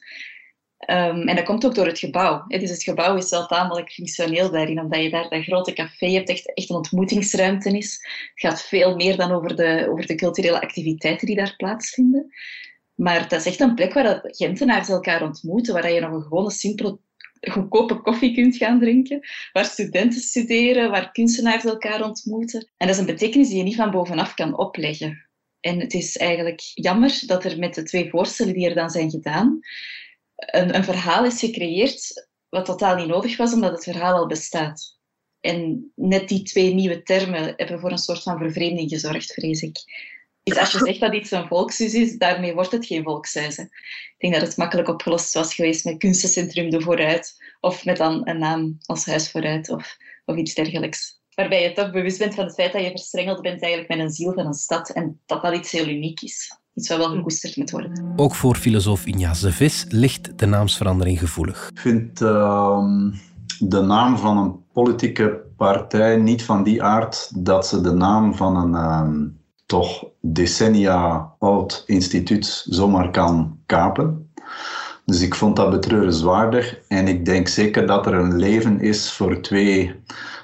Um, 0.86 1.28
en 1.28 1.36
dat 1.36 1.44
komt 1.44 1.66
ook 1.66 1.74
door 1.74 1.86
het 1.86 1.98
gebouw. 1.98 2.44
Dus 2.46 2.70
het 2.70 2.82
gebouw 2.82 3.16
is 3.16 3.30
wel 3.30 3.46
tamelijk 3.46 3.92
functioneel 3.92 4.50
daarin, 4.50 4.80
omdat 4.80 5.02
je 5.02 5.10
daar 5.10 5.28
dat 5.28 5.42
grote 5.42 5.72
café 5.72 6.06
hebt, 6.06 6.28
echt, 6.28 6.54
echt 6.54 6.70
een 6.70 6.76
ontmoetingsruimte 6.76 7.76
is. 7.76 7.92
Het 8.34 8.40
gaat 8.40 8.62
veel 8.62 8.94
meer 8.94 9.16
dan 9.16 9.30
over 9.30 9.56
de, 9.56 9.86
over 9.90 10.06
de 10.06 10.14
culturele 10.14 10.60
activiteiten 10.60 11.26
die 11.26 11.36
daar 11.36 11.54
plaatsvinden. 11.56 12.34
Maar 12.94 13.28
dat 13.28 13.40
is 13.40 13.46
echt 13.46 13.60
een 13.60 13.74
plek 13.74 13.92
waar 13.92 14.02
dat 14.02 14.36
Gentenaars 14.36 14.88
elkaar 14.88 15.22
ontmoeten, 15.22 15.74
waar 15.74 15.92
je 15.92 16.00
nog 16.00 16.12
een 16.12 16.22
gewone 16.22 16.50
simpele 16.50 16.98
goedkope 17.40 18.00
koffie 18.00 18.34
kunt 18.34 18.56
gaan 18.56 18.78
drinken, 18.78 19.20
waar 19.52 19.64
studenten 19.64 20.20
studeren, 20.20 20.90
waar 20.90 21.12
kunstenaars 21.12 21.64
elkaar 21.64 22.04
ontmoeten. 22.04 22.60
En 22.76 22.86
dat 22.86 22.96
is 22.96 23.00
een 23.00 23.06
betekenis 23.06 23.48
die 23.48 23.56
je 23.56 23.62
niet 23.62 23.76
van 23.76 23.90
bovenaf 23.90 24.34
kan 24.34 24.58
opleggen. 24.58 25.28
En 25.60 25.80
het 25.80 25.94
is 25.94 26.16
eigenlijk 26.16 26.60
jammer 26.74 27.22
dat 27.26 27.44
er 27.44 27.58
met 27.58 27.74
de 27.74 27.82
twee 27.82 28.10
voorstellen 28.10 28.54
die 28.54 28.68
er 28.68 28.74
dan 28.74 28.90
zijn 28.90 29.10
gedaan, 29.10 29.60
een, 30.40 30.74
een 30.74 30.84
verhaal 30.84 31.24
is 31.24 31.38
gecreëerd 31.38 32.28
wat 32.48 32.64
totaal 32.64 32.96
niet 32.96 33.06
nodig 33.06 33.36
was, 33.36 33.52
omdat 33.52 33.72
het 33.72 33.84
verhaal 33.84 34.14
al 34.14 34.26
bestaat. 34.26 34.98
En 35.40 35.90
net 35.94 36.28
die 36.28 36.42
twee 36.42 36.74
nieuwe 36.74 37.02
termen 37.02 37.52
hebben 37.56 37.80
voor 37.80 37.90
een 37.90 37.98
soort 37.98 38.22
van 38.22 38.38
vervreemding 38.38 38.90
gezorgd, 38.90 39.32
vrees 39.32 39.62
ik. 39.62 39.78
Dus 40.42 40.58
als 40.58 40.72
je 40.72 40.78
zegt 40.84 41.00
dat 41.00 41.14
iets 41.14 41.30
een 41.30 41.46
volkshuis 41.46 41.94
is, 41.94 42.16
daarmee 42.16 42.54
wordt 42.54 42.72
het 42.72 42.86
geen 42.86 43.02
volkshuis. 43.02 43.58
Ik 43.58 44.14
denk 44.18 44.34
dat 44.34 44.42
het 44.42 44.56
makkelijk 44.56 44.88
opgelost 44.88 45.34
was 45.34 45.54
geweest 45.54 45.84
met 45.84 45.98
Kunstencentrum 45.98 46.70
de 46.70 46.80
Vooruit, 46.80 47.36
of 47.60 47.84
met 47.84 47.96
dan 47.96 48.28
een 48.28 48.38
naam 48.38 48.78
als 48.86 49.06
Huis 49.06 49.30
Vooruit, 49.30 49.70
of, 49.70 49.96
of 50.24 50.36
iets 50.36 50.54
dergelijks. 50.54 51.18
Waarbij 51.34 51.62
je 51.62 51.72
toch 51.72 51.90
bewust 51.90 52.18
bent 52.18 52.34
van 52.34 52.44
het 52.44 52.54
feit 52.54 52.72
dat 52.72 52.82
je 52.82 52.90
verstrengeld 52.90 53.42
bent 53.42 53.62
eigenlijk 53.62 53.94
met 53.94 53.98
een 54.06 54.12
ziel 54.12 54.32
van 54.32 54.46
een 54.46 54.54
stad 54.54 54.90
en 54.90 55.20
dat 55.26 55.42
dat 55.42 55.54
iets 55.54 55.72
heel 55.72 55.88
uniek 55.88 56.20
is 56.20 56.59
iets 56.74 56.88
wat 56.88 56.98
wel 56.98 57.08
gekoesterd 57.08 57.56
moet 57.56 57.70
worden. 57.70 58.12
Ook 58.16 58.34
voor 58.34 58.56
filosoof 58.56 59.06
Injas 59.06 59.40
de 59.40 59.52
Vis 59.52 59.84
ligt 59.88 60.38
de 60.38 60.46
naamsverandering 60.46 61.18
gevoelig. 61.18 61.68
Ik 61.72 61.78
vind 61.78 62.20
uh, 62.20 63.08
de 63.58 63.80
naam 63.80 64.18
van 64.18 64.38
een 64.38 64.54
politieke 64.72 65.40
partij 65.56 66.16
niet 66.16 66.44
van 66.44 66.62
die 66.62 66.82
aard 66.82 67.44
dat 67.44 67.66
ze 67.66 67.80
de 67.80 67.92
naam 67.92 68.34
van 68.34 68.56
een 68.56 68.72
uh, 68.72 69.28
toch 69.66 70.04
decennia 70.20 71.32
oud 71.38 71.82
instituut 71.86 72.64
zomaar 72.68 73.10
kan 73.10 73.58
kapen. 73.66 74.30
Dus 75.04 75.20
ik 75.20 75.34
vond 75.34 75.56
dat 75.56 75.70
betreurenswaardig 75.70 76.78
en 76.88 77.08
ik 77.08 77.24
denk 77.24 77.48
zeker 77.48 77.86
dat 77.86 78.06
er 78.06 78.14
een 78.14 78.36
leven 78.36 78.80
is 78.80 79.12
voor 79.12 79.40
twee 79.40 79.94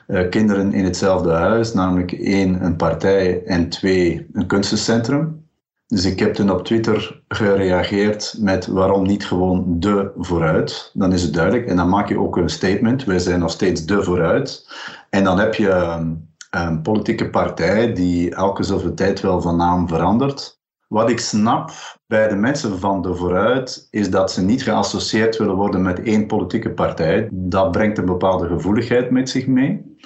uh, 0.08 0.28
kinderen 0.28 0.72
in 0.72 0.84
hetzelfde 0.84 1.32
huis, 1.32 1.72
namelijk 1.72 2.12
één 2.12 2.64
een 2.64 2.76
partij 2.76 3.44
en 3.44 3.68
twee 3.68 4.26
een 4.32 4.46
kunstencentrum. 4.46 5.45
Dus 5.86 6.04
ik 6.04 6.18
heb 6.18 6.34
toen 6.34 6.50
op 6.50 6.64
Twitter 6.64 7.22
gereageerd 7.28 8.36
met 8.40 8.66
waarom 8.66 9.06
niet 9.06 9.26
gewoon 9.26 9.80
de 9.80 10.12
vooruit. 10.16 10.90
Dan 10.94 11.12
is 11.12 11.22
het 11.22 11.34
duidelijk. 11.34 11.66
En 11.66 11.76
dan 11.76 11.88
maak 11.88 12.08
je 12.08 12.18
ook 12.18 12.36
een 12.36 12.48
statement. 12.48 13.04
Wij 13.04 13.18
zijn 13.18 13.38
nog 13.38 13.50
steeds 13.50 13.86
de 13.86 14.02
vooruit. 14.02 14.68
En 15.10 15.24
dan 15.24 15.38
heb 15.38 15.54
je 15.54 15.70
een, 15.70 16.34
een 16.50 16.82
politieke 16.82 17.30
partij 17.30 17.92
die 17.92 18.34
elke 18.34 18.62
zoveel 18.62 18.94
tijd 18.94 19.20
wel 19.20 19.40
van 19.40 19.56
naam 19.56 19.88
verandert. 19.88 20.60
Wat 20.88 21.10
ik 21.10 21.20
snap 21.20 21.70
bij 22.06 22.28
de 22.28 22.36
mensen 22.36 22.78
van 22.78 23.02
de 23.02 23.14
vooruit 23.14 23.88
is 23.90 24.10
dat 24.10 24.32
ze 24.32 24.42
niet 24.42 24.62
geassocieerd 24.62 25.36
willen 25.36 25.54
worden 25.54 25.82
met 25.82 26.02
één 26.02 26.26
politieke 26.26 26.70
partij. 26.70 27.28
Dat 27.32 27.70
brengt 27.70 27.98
een 27.98 28.04
bepaalde 28.04 28.46
gevoeligheid 28.46 29.10
met 29.10 29.30
zich 29.30 29.46
mee. 29.46 29.96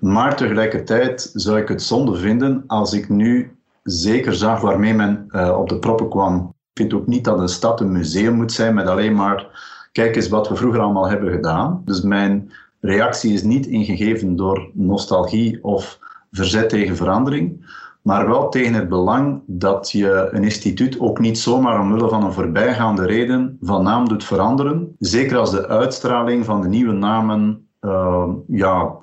Maar 0.00 0.36
tegelijkertijd 0.36 1.30
zou 1.34 1.58
ik 1.58 1.68
het 1.68 1.82
zonde 1.82 2.16
vinden 2.16 2.64
als 2.66 2.92
ik 2.92 3.08
nu 3.08 3.57
zeker 3.90 4.34
zag 4.34 4.60
waarmee 4.60 4.94
men 4.94 5.24
uh, 5.30 5.58
op 5.58 5.68
de 5.68 5.78
proppen 5.78 6.08
kwam. 6.08 6.54
Ik 6.72 6.82
vind 6.82 6.94
ook 6.94 7.06
niet 7.06 7.24
dat 7.24 7.38
een 7.38 7.48
stad 7.48 7.80
een 7.80 7.92
museum 7.92 8.34
moet 8.34 8.52
zijn 8.52 8.74
met 8.74 8.86
alleen 8.86 9.14
maar 9.14 9.46
kijk 9.92 10.16
eens 10.16 10.28
wat 10.28 10.48
we 10.48 10.56
vroeger 10.56 10.80
allemaal 10.80 11.08
hebben 11.08 11.30
gedaan. 11.30 11.82
Dus 11.84 12.00
mijn 12.00 12.52
reactie 12.80 13.32
is 13.32 13.42
niet 13.42 13.66
ingegeven 13.66 14.36
door 14.36 14.70
nostalgie 14.72 15.64
of 15.64 15.98
verzet 16.30 16.68
tegen 16.68 16.96
verandering, 16.96 17.66
maar 18.02 18.28
wel 18.28 18.48
tegen 18.48 18.74
het 18.74 18.88
belang 18.88 19.42
dat 19.46 19.90
je 19.90 20.28
een 20.30 20.44
instituut 20.44 21.00
ook 21.00 21.18
niet 21.18 21.38
zomaar 21.38 21.80
omwille 21.80 22.08
van 22.08 22.24
een 22.24 22.32
voorbijgaande 22.32 23.06
reden 23.06 23.58
van 23.60 23.82
naam 23.82 24.08
doet 24.08 24.24
veranderen. 24.24 24.96
Zeker 24.98 25.36
als 25.36 25.50
de 25.50 25.68
uitstraling 25.68 26.44
van 26.44 26.60
de 26.60 26.68
nieuwe 26.68 26.92
namen 26.92 27.68
uh, 27.80 28.28
ja, 28.46 28.96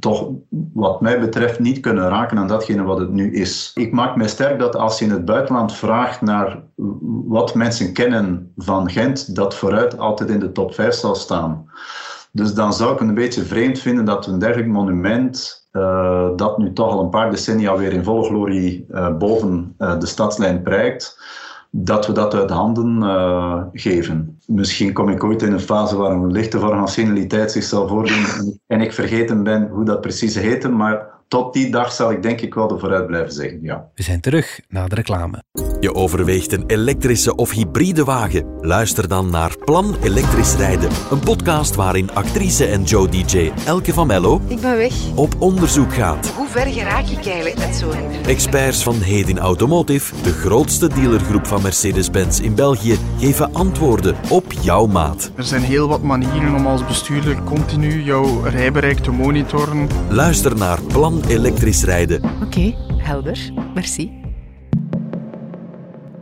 toch 0.00 0.30
wat 0.72 1.00
mij 1.00 1.20
betreft 1.20 1.58
niet 1.58 1.80
kunnen 1.80 2.08
raken 2.08 2.38
aan 2.38 2.46
datgene 2.46 2.82
wat 2.82 2.98
het 2.98 3.10
nu 3.10 3.32
is. 3.32 3.70
Ik 3.74 3.92
maak 3.92 4.16
mij 4.16 4.28
sterk 4.28 4.58
dat 4.58 4.76
als 4.76 4.98
je 4.98 5.04
in 5.04 5.10
het 5.10 5.24
buitenland 5.24 5.72
vraagt 5.72 6.20
naar 6.20 6.62
wat 7.26 7.54
mensen 7.54 7.92
kennen 7.92 8.52
van 8.56 8.90
Gent, 8.90 9.34
dat 9.34 9.54
vooruit 9.54 9.98
altijd 9.98 10.30
in 10.30 10.38
de 10.38 10.52
top 10.52 10.74
5 10.74 10.94
zal 10.94 11.14
staan. 11.14 11.66
Dus 12.32 12.54
dan 12.54 12.72
zou 12.72 12.92
ik 12.92 13.00
een 13.00 13.14
beetje 13.14 13.44
vreemd 13.44 13.78
vinden 13.78 14.04
dat 14.04 14.26
een 14.26 14.38
dergelijk 14.38 14.68
monument, 14.68 15.66
uh, 15.72 16.28
dat 16.36 16.58
nu 16.58 16.72
toch 16.72 16.92
al 16.92 17.00
een 17.00 17.10
paar 17.10 17.30
decennia 17.30 17.76
weer 17.76 17.92
in 17.92 18.04
volle 18.04 18.24
glorie 18.24 18.86
uh, 18.90 19.16
boven 19.16 19.74
uh, 19.78 19.98
de 19.98 20.06
stadslijn 20.06 20.62
prijkt, 20.62 21.20
dat 21.70 22.06
we 22.06 22.12
dat 22.12 22.34
uit 22.34 22.50
handen 22.50 23.02
uh, 23.02 23.62
geven. 23.72 24.38
Misschien 24.46 24.92
kom 24.92 25.08
ik 25.08 25.24
ooit 25.24 25.42
in 25.42 25.52
een 25.52 25.60
fase 25.60 25.96
waar 25.96 26.10
een 26.10 26.32
lichte 26.32 26.58
vorm 26.58 26.78
van 26.78 26.88
seniliteit 26.88 27.52
zich 27.52 27.64
zal 27.64 27.88
voordoen 27.88 28.24
en 28.66 28.80
ik 28.80 28.92
vergeten 28.92 29.42
ben 29.42 29.68
hoe 29.68 29.84
dat 29.84 30.00
precies 30.00 30.34
heette, 30.34 30.68
maar 30.68 31.17
tot 31.28 31.52
die 31.52 31.70
dag 31.70 31.92
zal 31.92 32.10
ik 32.10 32.22
denk 32.22 32.40
ik 32.40 32.54
wel 32.54 32.68
de 32.68 32.78
vooruit 32.78 33.06
blijven 33.06 33.32
zeggen, 33.32 33.58
ja. 33.62 33.88
We 33.94 34.02
zijn 34.02 34.20
terug 34.20 34.60
na 34.68 34.86
de 34.86 34.94
reclame. 34.94 35.42
Je 35.80 35.94
overweegt 35.94 36.52
een 36.52 36.64
elektrische 36.66 37.34
of 37.34 37.50
hybride 37.50 38.04
wagen? 38.04 38.46
Luister 38.60 39.08
dan 39.08 39.30
naar 39.30 39.56
Plan 39.64 39.96
Elektrisch 40.02 40.56
Rijden. 40.56 40.90
Een 41.10 41.20
podcast 41.20 41.74
waarin 41.74 42.10
actrice 42.10 42.66
en 42.66 42.82
Joe 42.82 43.08
DJ 43.08 43.52
Elke 43.66 43.92
van 43.92 44.06
Mello... 44.06 44.40
Ik 44.46 44.60
ben 44.60 44.76
weg. 44.76 44.92
...op 45.14 45.34
onderzoek 45.38 45.94
gaat. 45.94 46.28
Hoe 46.28 46.48
ver 46.48 46.66
geraak 46.66 47.06
ik 47.06 47.26
eigenlijk 47.26 47.58
met 47.58 47.74
zo'n... 47.74 48.24
Experts 48.26 48.82
van 48.82 48.94
Hedin 48.94 49.38
Automotive, 49.38 50.22
de 50.22 50.32
grootste 50.32 50.88
dealergroep 50.88 51.46
van 51.46 51.62
Mercedes-Benz 51.62 52.40
in 52.40 52.54
België, 52.54 52.98
geven 53.18 53.52
antwoorden 53.52 54.16
op 54.30 54.52
jouw 54.52 54.86
maat. 54.86 55.30
Er 55.34 55.44
zijn 55.44 55.62
heel 55.62 55.88
wat 55.88 56.02
manieren 56.02 56.54
om 56.54 56.66
als 56.66 56.86
bestuurder 56.86 57.42
continu 57.42 58.02
jouw 58.02 58.40
rijbereik 58.42 58.98
te 58.98 59.10
monitoren. 59.10 59.88
Luister 60.08 60.56
naar 60.56 60.82
Plan 60.82 61.17
elektrisch 61.26 61.82
rijden. 61.82 62.24
Oké, 62.24 62.44
okay, 62.44 62.76
helder. 62.96 63.52
Merci. 63.74 64.10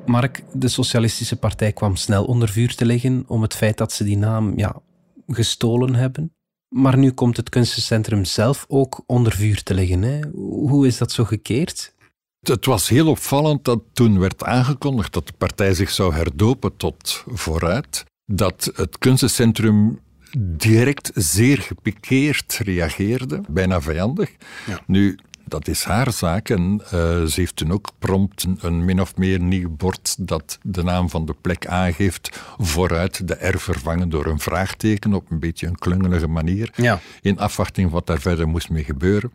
Mark, 0.07 0.45
de 0.53 0.69
Socialistische 0.69 1.37
Partij 1.37 1.73
kwam 1.73 1.97
snel 1.97 2.25
onder 2.25 2.49
vuur 2.49 2.75
te 2.75 2.85
liggen 2.85 3.25
om 3.27 3.43
het 3.43 3.55
feit 3.55 3.77
dat 3.77 3.93
ze 3.93 4.05
die 4.05 4.17
naam 4.17 4.53
ja, 4.57 4.81
gestolen 5.27 5.95
hebben. 5.95 6.33
Maar 6.69 6.99
nu 6.99 7.11
komt 7.11 7.37
het 7.37 7.49
kunstencentrum 7.49 8.25
zelf 8.25 8.65
ook 8.69 9.03
onder 9.07 9.33
vuur 9.33 9.63
te 9.63 9.75
liggen. 9.75 10.03
Hè? 10.03 10.21
Hoe 10.43 10.87
is 10.87 10.99
dat 10.99 11.13
zo 11.13 11.25
gekeerd? 11.25 11.95
Het 12.41 12.67
was 12.67 12.89
heel 12.89 13.09
opvallend 13.09 13.65
dat 13.65 13.81
toen 13.93 14.19
werd 14.19 14.45
aangekondigd 14.45 15.13
dat 15.13 15.27
de 15.27 15.33
partij 15.39 15.75
zich 15.75 15.91
zou 15.91 16.15
herdopen 16.15 16.77
tot 16.77 17.25
vooruit, 17.27 18.05
dat 18.25 18.71
het 18.75 18.99
kunstencentrum 18.99 19.99
direct 20.39 21.11
zeer 21.15 21.59
gepikeerd 21.59 22.59
reageerde, 22.63 23.41
bijna 23.49 23.81
vijandig. 23.81 24.31
Ja. 24.67 24.81
Nu, 24.87 25.19
dat 25.49 25.69
is 25.69 25.85
haar 25.85 26.13
zaak 26.13 26.49
en 26.49 26.81
uh, 26.85 26.91
ze 27.25 27.33
heeft 27.35 27.57
toen 27.57 27.73
ook 27.73 27.89
prompt 27.99 28.47
een 28.59 28.85
min 28.85 29.01
of 29.01 29.17
meer 29.17 29.41
nieuw 29.41 29.71
bord 29.77 30.17
dat 30.19 30.59
de 30.63 30.83
naam 30.83 31.11
van 31.11 31.27
de 31.27 31.35
plek 31.41 31.67
aangeeft 31.67 32.41
vooruit 32.59 33.29
de 33.29 33.49
R 33.49 33.59
vervangen 33.59 34.09
door 34.09 34.27
een 34.27 34.41
vraagteken 34.41 35.15
op 35.15 35.31
een 35.31 35.39
beetje 35.39 35.67
een 35.67 35.79
klungelige 35.79 36.27
manier. 36.27 36.71
Ja. 36.77 37.01
In 37.23 37.39
afwachting 37.39 37.91
wat 37.91 38.07
daar 38.07 38.21
verder 38.21 38.49
moest 38.49 38.71
mee 38.71 38.85
gebeuren. 38.85 39.33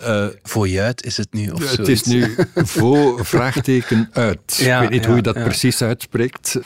Uh, 0.00 0.26
voor 0.42 0.68
je 0.68 0.80
uit 0.80 1.04
is 1.04 1.16
het 1.16 1.32
nu? 1.32 1.50
Of 1.50 1.76
het 1.76 1.88
is 1.88 2.02
nu 2.02 2.34
voor 2.54 3.26
vraagteken 3.26 4.08
uit. 4.12 4.58
Ik 4.60 4.78
weet 4.78 4.90
niet 4.90 5.06
hoe 5.06 5.16
je 5.16 5.22
dat 5.22 5.34
precies 5.34 5.82
uitspreekt. 5.82 6.58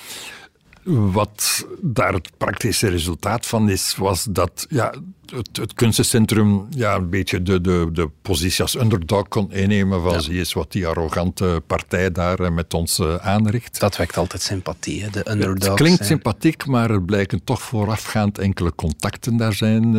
Wat 0.85 1.67
daar 1.81 2.13
het 2.13 2.31
praktische 2.37 2.89
resultaat 2.89 3.47
van 3.47 3.71
is, 3.71 3.97
was 3.97 4.25
dat 4.25 4.67
ja, 4.69 4.95
het, 5.27 5.57
het 5.57 5.75
kunstencentrum 5.75 6.67
ja, 6.71 6.95
een 6.95 7.11
beetje 7.11 7.43
de, 7.43 7.61
de, 7.61 7.89
de 7.93 8.11
positie 8.23 8.63
als 8.63 8.75
underdog 8.75 9.29
kon 9.29 9.53
innemen. 9.53 10.03
Van 10.03 10.23
zie 10.23 10.39
eens 10.39 10.53
wat 10.53 10.73
die 10.73 10.87
arrogante 10.87 11.63
partij 11.67 12.13
daar 12.13 12.41
eh, 12.41 12.51
met 12.51 12.75
ons 12.75 12.99
uh, 12.99 13.15
aanricht. 13.15 13.81
Dat 13.81 13.97
wekt 13.97 14.17
altijd 14.17 14.43
sympathie, 14.43 15.03
hè? 15.03 15.11
de 15.11 15.31
underdogs. 15.31 15.67
Het 15.67 15.75
klinkt 15.75 16.07
sympathiek, 16.07 16.67
maar 16.67 16.91
er 16.91 17.03
blijken 17.03 17.45
toch 17.45 17.63
voorafgaand 17.63 18.39
enkele 18.39 18.75
contacten 18.75 19.37
daar 19.37 19.55
zijn, 19.55 19.85
uh, 19.85 19.93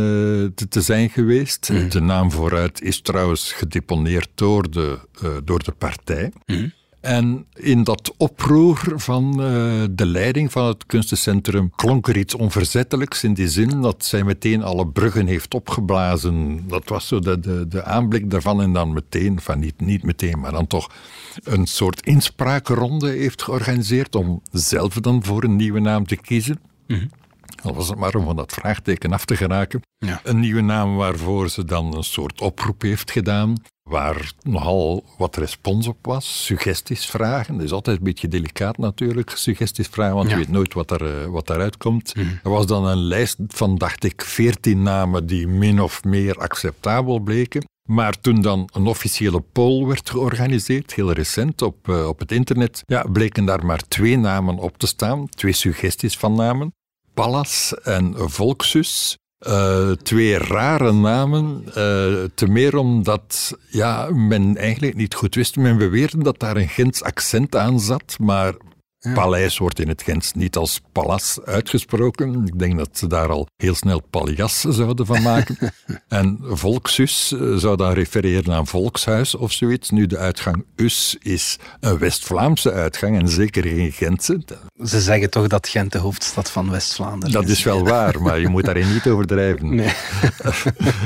te, 0.56 0.68
te, 0.70 0.82
zijn 0.82 1.10
geweest. 1.10 1.70
Mhm. 1.72 1.90
De 1.90 2.02
naam 2.02 2.32
vooruit 2.32 2.82
is 2.82 3.02
trouwens 3.02 3.52
gedeponeerd 3.52 4.30
door 4.36 4.72
de, 4.72 5.00
door 5.44 5.64
de 5.64 5.72
partij. 5.72 6.32
Mm. 6.46 6.72
En 7.02 7.46
in 7.54 7.84
dat 7.84 8.14
oproer 8.18 8.94
van 8.96 9.32
uh, 9.32 9.84
de 9.92 10.06
leiding 10.06 10.52
van 10.52 10.66
het 10.66 10.86
kunstencentrum 10.86 11.72
klonk 11.76 12.08
er 12.08 12.18
iets 12.18 12.36
onverzettelijks 12.36 13.24
in 13.24 13.34
die 13.34 13.48
zin 13.48 13.82
dat 13.82 14.06
zij 14.06 14.24
meteen 14.24 14.64
alle 14.64 14.88
bruggen 14.88 15.28
heeft 15.28 15.54
opgeblazen. 15.54 16.64
Dat 16.68 16.90
was 16.90 17.08
zo 17.08 17.20
de, 17.20 17.40
de, 17.40 17.68
de 17.68 17.84
aanblik 17.84 18.30
daarvan 18.30 18.62
en 18.62 18.74
dan 18.74 18.94
meteen, 18.94 19.42
van 19.42 19.60
niet, 19.60 19.82
niet 19.82 20.04
meteen, 20.04 20.40
maar 20.40 20.52
dan 20.52 20.68
toch 20.68 20.92
een 21.44 21.66
soort 21.66 22.06
inspraakronde 22.06 23.10
heeft 23.10 23.42
georganiseerd 23.42 24.16
om 24.16 24.42
zelf 24.52 24.94
dan 24.94 25.24
voor 25.24 25.44
een 25.44 25.56
nieuwe 25.56 25.80
naam 25.80 26.08
te 26.08 26.16
kiezen. 26.16 26.60
Mm 26.88 27.10
Al 27.62 27.74
was 27.74 27.88
het 27.88 27.98
maar 27.98 28.16
om 28.16 28.26
van 28.26 28.36
dat 28.36 28.54
vraagteken 28.54 29.14
af 29.14 29.26
te 29.26 29.36
geraken. 29.36 29.82
Ja. 29.98 30.22
Een 30.24 30.40
nieuwe 30.40 30.62
naam 30.62 30.96
waarvoor 30.96 31.50
ze 31.50 31.66
dan 31.66 31.96
een 31.96 32.04
soort 32.04 32.42
oproep 32.42 32.82
heeft 32.82 33.12
gedaan 33.12 33.56
waar 33.84 34.32
nogal 34.42 35.04
wat 35.18 35.36
respons 35.36 35.88
op 35.88 35.98
was. 36.02 36.46
Suggesties 36.46 37.06
vragen. 37.06 37.56
Dat 37.56 37.64
is 37.64 37.72
altijd 37.72 37.98
een 37.98 38.04
beetje 38.04 38.28
delicaat 38.28 38.78
natuurlijk, 38.78 39.30
suggesties 39.30 39.88
vragen, 39.88 40.16
want 40.16 40.30
je 40.30 40.36
weet 40.36 40.50
nooit 40.50 40.74
wat, 40.74 40.92
er, 40.92 41.22
eh, 41.22 41.26
wat 41.26 41.48
daaruit 41.48 41.78
komt. 41.78 42.16
Mhm. 42.16 42.28
Er 42.44 42.50
was 42.50 42.66
dan 42.66 42.86
een 42.86 42.98
lijst 42.98 43.38
van, 43.48 43.78
dacht 43.78 44.04
ik, 44.04 44.22
veertien 44.22 44.84
namen 44.84 45.26
die 45.26 45.48
min 45.48 45.82
of 45.82 46.04
meer 46.04 46.36
acceptabel 46.36 47.20
bleken. 47.20 47.70
Maar 47.90 48.20
toen 48.20 48.42
dan 48.42 48.70
een 48.74 48.86
officiële 48.86 49.42
poll 49.42 49.86
werd 49.86 50.10
georganiseerd, 50.10 50.94
heel 50.94 51.12
recent 51.12 51.62
op, 51.62 51.88
uh, 51.88 52.08
op 52.08 52.20
het 52.20 52.32
internet, 52.32 52.84
ja, 52.86 53.06
bleken 53.12 53.46
daar 53.46 53.66
maar 53.66 53.82
twee 53.88 54.18
namen 54.18 54.58
op 54.58 54.78
te 54.78 54.88
staan, 54.88 55.30
twee 55.30 55.54
suggesties 55.54 56.18
van 56.18 56.36
namen. 56.36 56.74
Pallas 57.14 57.74
en 57.84 58.14
Volksus. 58.18 59.16
Uh, 59.48 59.92
twee 59.92 60.38
rare 60.38 60.92
namen, 60.92 61.64
uh, 61.68 61.74
te 62.36 62.48
meer 62.48 62.78
omdat 62.78 63.58
ja, 63.70 64.10
men 64.10 64.58
eigenlijk 64.58 64.96
niet 64.96 65.14
goed 65.14 65.36
wist. 65.36 65.56
Men 65.56 65.78
beweerde 65.78 66.24
dat 66.24 66.40
daar 66.40 66.58
een 66.58 66.68
Gens 66.68 67.04
accent 67.04 67.56
aan 67.56 67.80
zat, 67.80 68.16
maar 68.20 68.54
Paleis 69.14 69.58
wordt 69.58 69.80
in 69.80 69.88
het 69.88 70.04
Gens 70.04 70.34
niet 70.34 70.56
als 70.56 70.82
palas 70.92 71.40
uitgesproken. 71.46 72.46
Ik 72.46 72.60
denk 72.60 72.78
dat 72.78 72.90
ze 72.98 73.08
daar 73.08 73.30
al 73.30 73.48
heel 73.58 73.76
snel 73.76 74.02
paljas 74.10 74.60
zouden 74.60 75.06
van 75.06 75.22
maken. 75.22 75.58
en 76.08 76.40
volkshus 76.42 77.32
eh, 77.32 77.56
zou 77.56 77.78
dan 77.78 77.94
refereren 77.94 78.54
aan 78.54 78.68
volkshuis 78.68 79.36
of 79.36 79.52
zoiets. 79.52 79.90
Nu, 79.90 80.06
de 80.06 80.18
uitgang 80.18 80.66
us 80.76 81.18
is 81.20 81.58
een 81.80 81.98
West-Vlaamse 81.98 82.72
uitgang 82.72 83.20
en 83.20 83.30
zeker 83.30 83.64
geen 83.64 83.92
Gentse. 83.92 84.42
Ze 84.84 85.02
zeggen 85.02 85.30
toch 85.30 85.48
dat 85.48 85.68
Gent 85.68 85.92
de 85.92 85.98
hoofdstad 85.98 86.52
van 86.52 86.72
West-Vlaanderen 86.72 87.28
is. 87.28 87.34
Dat 87.34 87.48
is 87.48 87.64
wel 87.64 87.84
waar, 87.84 88.22
maar 88.22 88.40
je 88.40 88.48
moet 88.48 88.66
daarin 88.66 88.94
niet 88.94 89.08
overdrijven. 89.08 89.76
Nee. 89.76 89.94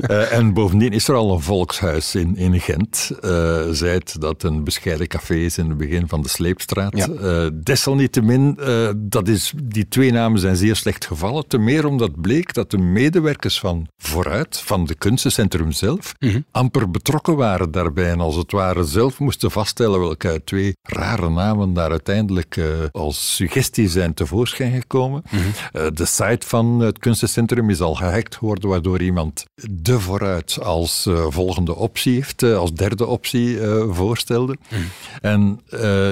uh, 0.09 0.31
en 0.37 0.53
bovendien 0.53 0.91
is 0.91 1.07
er 1.07 1.15
al 1.15 1.33
een 1.33 1.41
volkshuis 1.41 2.15
in, 2.15 2.37
in 2.37 2.59
Gent. 2.59 3.11
Uh, 3.21 3.61
zijt 3.71 4.21
dat 4.21 4.43
een 4.43 4.63
bescheiden 4.63 5.07
café 5.07 5.35
is 5.35 5.57
in 5.57 5.69
het 5.69 5.77
begin 5.77 6.07
van 6.07 6.21
de 6.21 6.29
Sleepstraat. 6.29 6.97
Ja. 6.97 7.07
Uh, 7.07 7.47
desalniettemin, 7.85 8.57
uh, 8.59 8.89
dat 8.95 9.27
is, 9.27 9.53
die 9.63 9.87
twee 9.87 10.11
namen 10.11 10.39
zijn 10.39 10.55
zeer 10.55 10.75
slecht 10.75 11.05
gevallen. 11.05 11.47
Te 11.47 11.57
meer 11.57 11.85
omdat 11.85 12.21
bleek 12.21 12.53
dat 12.53 12.71
de 12.71 12.77
medewerkers 12.77 13.59
van 13.59 13.87
Vooruit, 13.97 14.57
van 14.59 14.85
de 14.85 14.95
kunstencentrum 14.95 15.71
zelf, 15.71 16.13
mhm. 16.19 16.39
amper 16.51 16.91
betrokken 16.91 17.35
waren 17.35 17.71
daarbij. 17.71 18.09
En 18.09 18.19
als 18.19 18.35
het 18.35 18.51
ware 18.51 18.83
zelf 18.83 19.19
moesten 19.19 19.51
vaststellen 19.51 19.99
welke 19.99 20.41
twee 20.45 20.73
rare 20.81 21.29
namen 21.29 21.73
daar 21.73 21.89
uiteindelijk 21.89 22.55
uh, 22.55 22.65
als 22.91 23.35
suggestie 23.35 23.89
zijn 23.89 24.13
tevoorschijn 24.13 24.81
gekomen. 24.81 25.23
Mhm. 25.31 25.41
uh, 25.73 25.87
de 25.93 26.05
site 26.05 26.47
van 26.47 26.79
het 26.79 26.99
kunstencentrum 26.99 27.69
is 27.69 27.81
al 27.81 27.95
gehackt 27.95 28.35
geworden, 28.35 28.69
waardoor 28.69 29.01
iemand 29.01 29.45
de 29.71 29.99
Vooruit 29.99 30.59
als 30.63 31.09
volgende 31.29 31.75
optie 31.75 32.13
heeft, 32.13 32.43
als 32.43 32.73
derde 32.73 33.05
optie 33.05 33.59
voorstelde. 33.89 34.57
Mhm. 34.69 34.81
En 35.21 35.59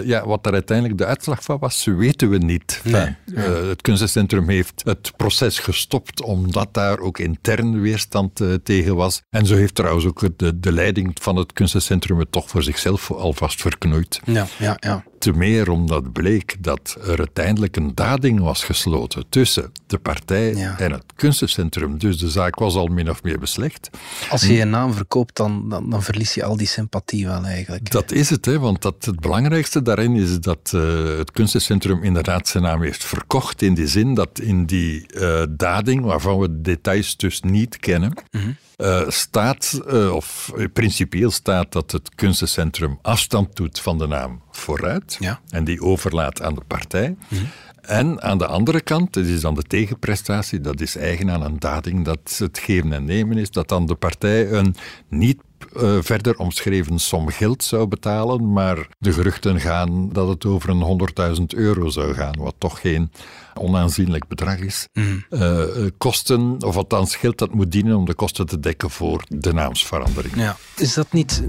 ja, 0.06 0.26
wat 0.26 0.44
daar 0.44 0.54
uiteindelijk 0.54 0.98
de 0.98 1.06
uitslag 1.06 1.44
van 1.44 1.60
was, 1.64 1.86
weten 1.86 2.30
we 2.30 2.38
niet. 2.38 2.82
Nee, 2.84 3.16
uh, 3.26 3.68
het 3.68 3.82
kunstencentrum 3.82 4.50
heeft 4.50 4.82
het 4.84 5.12
proces 5.16 5.60
gestopt 5.60 6.22
omdat 6.22 6.74
daar 6.74 7.00
ook 7.00 7.20
intern 7.20 7.82
weerstand 7.82 8.42
uh, 8.42 8.54
tegen 8.64 8.96
was. 8.96 9.22
En 9.30 9.46
zo 9.46 9.56
heeft 9.56 9.76
trouwens 9.76 10.06
ook 10.06 10.38
de, 10.38 10.60
de 10.60 10.72
leiding 10.72 11.12
van 11.22 11.36
het 11.36 11.54
kunstencentrum 11.54 12.20
het 12.20 12.32
toch 12.32 12.50
voor 12.50 12.64
zichzelf 12.64 13.12
alvast 13.12 13.62
verknoeid. 13.62 14.20
Ja, 14.26 14.48
ja, 14.60 14.78
ja 14.80 15.04
te 15.24 15.34
meer 15.34 15.70
omdat 15.70 16.12
bleek 16.12 16.56
dat 16.60 16.98
er 17.08 17.18
uiteindelijk 17.18 17.76
een 17.76 17.96
dading 17.96 18.40
was 18.40 18.64
gesloten 18.64 19.24
tussen 19.30 19.72
de 19.88 19.98
partij 19.98 20.56
en 20.78 20.92
het 20.92 21.04
kunstencentrum. 21.16 21.98
Dus 21.98 22.18
de 22.18 22.30
zaak 22.30 22.60
was 22.60 22.76
al 22.76 22.88
min 22.88 23.10
of 23.10 23.24
meer 23.24 23.40
beslecht. 23.40 23.90
Als 24.30 24.42
je 24.42 24.54
je 24.54 24.66
naam 24.66 24.94
verkoopt, 24.94 25.36
dan, 25.36 25.70
dan, 25.70 25.90
dan 25.90 26.04
verlies 26.04 26.34
je 26.34 26.44
al 26.44 26.58
die 26.58 26.68
sympathie 26.68 27.26
wel 27.26 27.44
eigenlijk. 27.44 27.92
Dat 27.92 28.12
is 28.12 28.30
het, 28.30 28.46
hè, 28.46 28.60
want 28.60 28.82
dat, 28.82 29.06
het 29.06 29.20
belangrijkste 29.20 29.82
daarin 29.82 30.16
is 30.16 30.40
dat 30.40 30.72
uh, 30.76 31.18
het 31.18 31.32
kunstencentrum 31.32 32.04
inderdaad 32.04 32.48
zijn 32.48 32.64
naam 32.64 32.82
heeft 32.82 33.04
verkocht. 33.04 33.62
In 33.62 33.74
die 33.74 33.88
zin 33.88 34.14
dat 34.14 34.40
in 34.40 34.66
die 34.66 35.06
uh, 35.16 35.44
dading, 35.50 36.04
waarvan 36.04 36.40
we 36.40 36.48
de 36.48 36.62
details 36.62 37.18
dus 37.18 37.42
niet 37.42 37.78
kennen, 37.78 38.14
mhm. 38.32 38.52
Uh, 38.78 39.10
staat, 39.10 39.82
of 40.12 40.52
principieel 40.74 41.32
staat 41.32 41.72
dat 41.72 41.92
het 41.92 42.16
kunstencentrum 42.16 43.00
afstand 43.02 43.56
doet 43.56 43.80
van 43.80 43.98
de 43.98 44.08
naam 44.08 44.42
vooruit 44.58 45.18
ja. 45.20 45.40
en 45.50 45.64
die 45.64 45.82
overlaat 45.82 46.42
aan 46.42 46.56
de 46.56 46.64
partij. 46.68 47.16
Mhm. 47.28 47.44
En 47.82 48.22
aan 48.22 48.38
de 48.38 48.48
andere 48.48 48.82
kant, 48.82 49.14
dat 49.14 49.26
is 49.26 49.42
dan 49.42 49.56
de 49.56 49.64
tegenprestatie, 49.64 50.62
dat 50.62 50.82
is 50.82 50.96
eigen 50.96 51.32
aan 51.32 51.44
een 51.44 51.60
dading 51.60 52.06
dat 52.06 52.36
het 52.38 52.60
geven 52.60 52.94
en 52.94 53.06
nemen 53.06 53.38
is, 53.38 53.52
dat 53.52 53.68
dan 53.68 53.86
de 53.86 53.96
partij 53.96 54.52
een 54.52 54.76
niet 55.10 55.38
uh, 55.78 55.98
verder 56.02 56.38
omschreven 56.38 57.00
som 57.00 57.30
geld 57.30 57.64
zou 57.64 57.88
betalen, 57.88 58.54
maar 58.54 58.88
de 59.00 59.14
geruchten 59.14 59.60
gaan 59.60 60.10
dat 60.10 60.28
het 60.28 60.46
over 60.46 60.70
een 60.70 61.38
100.000 61.38 61.44
euro 61.48 61.90
zou 61.90 62.14
gaan, 62.14 62.38
wat 62.38 62.56
toch 62.58 62.80
geen 62.80 63.12
onaanzienlijk 63.54 64.28
bedrag 64.28 64.60
is. 64.60 64.88
Mm. 64.94 65.26
Uh, 65.30 65.64
kosten, 65.98 66.64
of 66.64 66.76
althans 66.76 67.16
geld 67.16 67.38
dat 67.38 67.54
moet 67.54 67.72
dienen 67.72 67.98
om 67.98 68.06
de 68.06 68.14
kosten 68.14 68.46
te 68.46 68.60
dekken 68.60 68.90
voor 68.90 69.24
de 69.28 69.54
naamsverandering. 69.54 70.36
Ja. 70.36 70.58
Is 70.76 70.94
dat 70.94 71.14
niet 71.14 71.44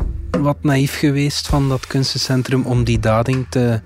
wat 0.44 0.62
naïef 0.62 0.98
geweest 0.98 1.46
van 1.46 1.68
dat 1.68 1.86
kunstencentrum 1.86 2.66
om 2.66 2.84
die 2.84 2.98
dading 2.98 3.46
te 3.48 3.80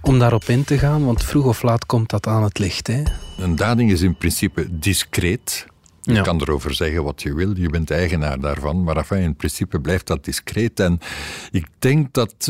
om 0.00 0.18
daarop 0.18 0.44
in 0.44 0.64
te 0.64 0.78
gaan? 0.78 1.04
Want 1.04 1.24
vroeg 1.24 1.44
of 1.44 1.62
laat 1.62 1.86
komt 1.86 2.10
dat 2.10 2.26
aan 2.26 2.42
het 2.42 2.58
licht. 2.58 2.86
Hè? 2.86 3.02
Een 3.38 3.56
dading 3.56 3.90
is 3.90 4.00
in 4.00 4.16
principe 4.16 4.66
discreet. 4.70 5.66
Je 6.02 6.20
kan 6.20 6.40
erover 6.40 6.74
zeggen 6.74 7.04
wat 7.04 7.22
je 7.22 7.34
wil, 7.34 7.56
je 7.56 7.68
bent 7.68 7.90
eigenaar 7.90 8.40
daarvan, 8.40 8.84
maar 8.84 8.96
enfin, 8.96 9.18
in 9.18 9.36
principe 9.36 9.80
blijft 9.80 10.06
dat 10.06 10.24
discreet. 10.24 10.80
En 10.80 10.98
ik 11.50 11.66
denk 11.78 12.12
dat 12.12 12.34
uh, 12.38 12.46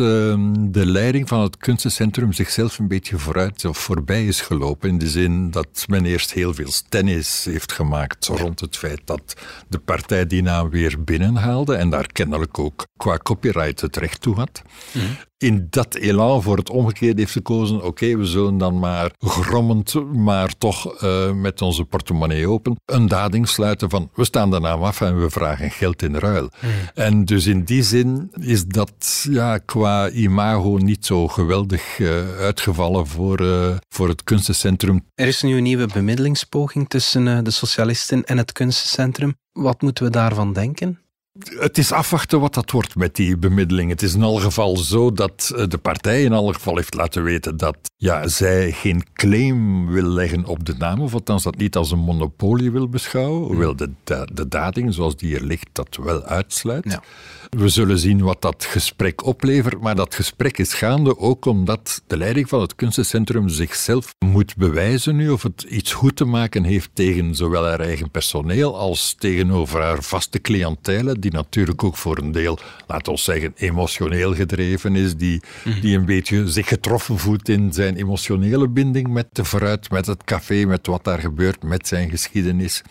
de 0.58 0.86
leiding 0.86 1.28
van 1.28 1.40
het 1.40 1.56
kunstencentrum 1.56 2.32
zichzelf 2.32 2.78
een 2.78 2.88
beetje 2.88 3.18
vooruit 3.18 3.64
of 3.64 3.78
voorbij 3.78 4.26
is 4.26 4.40
gelopen. 4.40 4.88
In 4.88 4.98
de 4.98 5.08
zin 5.08 5.50
dat 5.50 5.84
men 5.88 6.04
eerst 6.04 6.32
heel 6.32 6.54
veel 6.54 6.70
tennis 6.88 7.44
heeft 7.44 7.72
gemaakt 7.72 8.26
rond 8.26 8.60
het 8.60 8.76
feit 8.76 9.00
dat 9.04 9.34
de 9.68 9.78
partij 9.78 10.26
die 10.26 10.42
naam 10.42 10.70
weer 10.70 11.04
binnenhaalde 11.04 11.74
en 11.74 11.90
daar 11.90 12.06
kennelijk 12.06 12.58
ook 12.58 12.86
qua 12.96 13.16
copyright 13.16 13.80
het 13.80 13.96
recht 13.96 14.20
toe 14.20 14.34
had. 14.34 14.62
Mhm 14.92 15.04
in 15.42 15.66
dat 15.70 15.94
elan 15.94 16.42
voor 16.42 16.56
het 16.56 16.70
omgekeerde 16.70 17.20
heeft 17.20 17.32
gekozen. 17.32 17.84
Oké, 17.84 18.16
we 18.16 18.24
zullen 18.24 18.58
dan 18.58 18.78
maar 18.78 19.10
grommend, 19.18 19.94
maar 20.14 20.58
toch 20.58 21.02
uh, 21.02 21.32
met 21.32 21.62
onze 21.62 21.84
portemonnee 21.84 22.48
open, 22.48 22.76
een 22.84 23.08
dading 23.08 23.41
sluiten 23.46 23.90
van 23.90 24.10
we 24.14 24.24
staan 24.24 24.50
de 24.50 24.60
naam 24.60 24.82
af 24.82 25.00
en 25.00 25.20
we 25.20 25.30
vragen 25.30 25.70
geld 25.70 26.02
in 26.02 26.16
ruil. 26.16 26.50
En 26.94 27.24
dus 27.24 27.46
in 27.46 27.64
die 27.64 27.82
zin 27.82 28.30
is 28.40 28.64
dat 28.64 29.26
ja, 29.30 29.58
qua 29.58 30.10
imago 30.10 30.76
niet 30.76 31.06
zo 31.06 31.28
geweldig 31.28 31.98
uh, 31.98 32.38
uitgevallen 32.38 33.06
voor, 33.06 33.40
uh, 33.40 33.76
voor 33.88 34.08
het 34.08 34.24
kunstencentrum. 34.24 35.04
Er 35.14 35.26
is 35.26 35.42
nu 35.42 35.56
een 35.56 35.62
nieuwe 35.62 35.86
bemiddelingspoging 35.86 36.88
tussen 36.88 37.44
de 37.44 37.50
socialisten 37.50 38.24
en 38.24 38.38
het 38.38 38.52
kunstencentrum. 38.52 39.34
Wat 39.52 39.82
moeten 39.82 40.04
we 40.04 40.10
daarvan 40.10 40.52
denken? 40.52 41.01
Het 41.40 41.78
is 41.78 41.92
afwachten 41.92 42.40
wat 42.40 42.54
dat 42.54 42.70
wordt 42.70 42.96
met 42.96 43.16
die 43.16 43.36
bemiddeling. 43.36 43.90
Het 43.90 44.02
is 44.02 44.14
in 44.14 44.22
alle 44.22 44.40
geval 44.40 44.76
zo 44.76 45.12
dat 45.12 45.52
eh, 45.56 45.66
de 45.68 45.78
partij 45.78 46.22
in 46.22 46.32
alle 46.32 46.54
geval 46.54 46.76
heeft 46.76 46.94
laten 46.94 47.22
weten 47.22 47.56
dat 47.56 47.76
ja, 47.96 48.28
zij 48.28 48.72
geen 48.72 49.04
claim 49.12 49.86
wil 49.90 50.08
leggen 50.08 50.44
op 50.44 50.64
de 50.66 50.74
naam, 50.78 51.00
of 51.00 51.14
althans 51.14 51.42
dat 51.42 51.56
niet 51.56 51.76
als 51.76 51.90
een 51.90 51.98
monopolie 51.98 52.70
wil 52.70 52.88
beschouwen, 52.88 53.46
hoewel 53.46 53.76
de, 53.76 53.90
de, 54.04 54.28
de 54.32 54.48
dading 54.48 54.94
zoals 54.94 55.16
die 55.16 55.36
er 55.36 55.44
ligt 55.44 55.68
dat 55.72 55.98
wel 56.02 56.22
uitsluit. 56.22 56.84
Ja. 56.84 57.02
We 57.48 57.68
zullen 57.68 57.98
zien 57.98 58.22
wat 58.22 58.42
dat 58.42 58.64
gesprek 58.64 59.24
oplevert, 59.24 59.80
maar 59.80 59.94
dat 59.94 60.14
gesprek 60.14 60.58
is 60.58 60.74
gaande 60.74 61.18
ook 61.18 61.44
omdat 61.44 62.02
de 62.06 62.16
leiding 62.16 62.48
van 62.48 62.60
het 62.60 62.74
kunstencentrum 62.74 63.48
zichzelf 63.48 64.14
moet 64.18 64.56
bewijzen 64.56 65.16
nu 65.16 65.30
of 65.30 65.42
het 65.42 65.62
iets 65.62 65.92
goed 65.92 66.16
te 66.16 66.24
maken 66.24 66.64
heeft 66.64 66.90
tegen 66.92 67.34
zowel 67.34 67.64
haar 67.64 67.80
eigen 67.80 68.10
personeel 68.10 68.78
als 68.78 69.14
tegenover 69.18 69.80
haar 69.80 70.02
vaste 70.02 70.40
cliëntele, 70.40 71.18
die 71.22 71.32
natuurlijk 71.32 71.84
ook 71.84 71.96
voor 71.96 72.18
een 72.18 72.32
deel, 72.32 72.58
laten 72.86 73.12
we 73.12 73.18
zeggen, 73.18 73.52
emotioneel 73.56 74.34
gedreven 74.34 74.96
is, 74.96 75.16
die, 75.16 75.42
die 75.80 75.96
een 75.96 76.04
beetje 76.04 76.50
zich 76.50 76.68
getroffen 76.68 77.18
voelt 77.18 77.48
in 77.48 77.72
zijn 77.72 77.96
emotionele 77.96 78.68
binding 78.68 79.08
met 79.08 79.26
de 79.32 79.44
vooruit, 79.44 79.90
met 79.90 80.06
het 80.06 80.24
café, 80.24 80.64
met 80.64 80.86
wat 80.86 81.04
daar 81.04 81.18
gebeurt, 81.18 81.62
met 81.62 81.88
zijn 81.88 82.10
geschiedenis. 82.10 82.82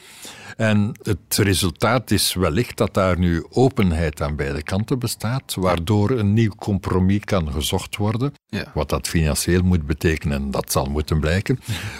En 0.57 0.91
het 1.01 1.37
resultaat 1.37 2.11
is 2.11 2.33
wellicht 2.33 2.77
dat 2.77 2.93
daar 2.93 3.19
nu 3.19 3.45
openheid 3.49 4.21
aan 4.21 4.35
beide 4.35 4.63
kanten 4.63 4.99
bestaat, 4.99 5.55
waardoor 5.55 6.09
een 6.09 6.33
nieuw 6.33 6.51
compromis 6.55 7.19
kan 7.23 7.51
gezocht 7.51 7.97
worden. 7.97 8.33
Ja. 8.47 8.71
Wat 8.73 8.89
dat 8.89 9.07
financieel 9.07 9.61
moet 9.61 9.85
betekenen, 9.85 10.51
dat 10.51 10.71
zal 10.71 10.85
moeten 10.85 11.19
blijken. 11.19 11.59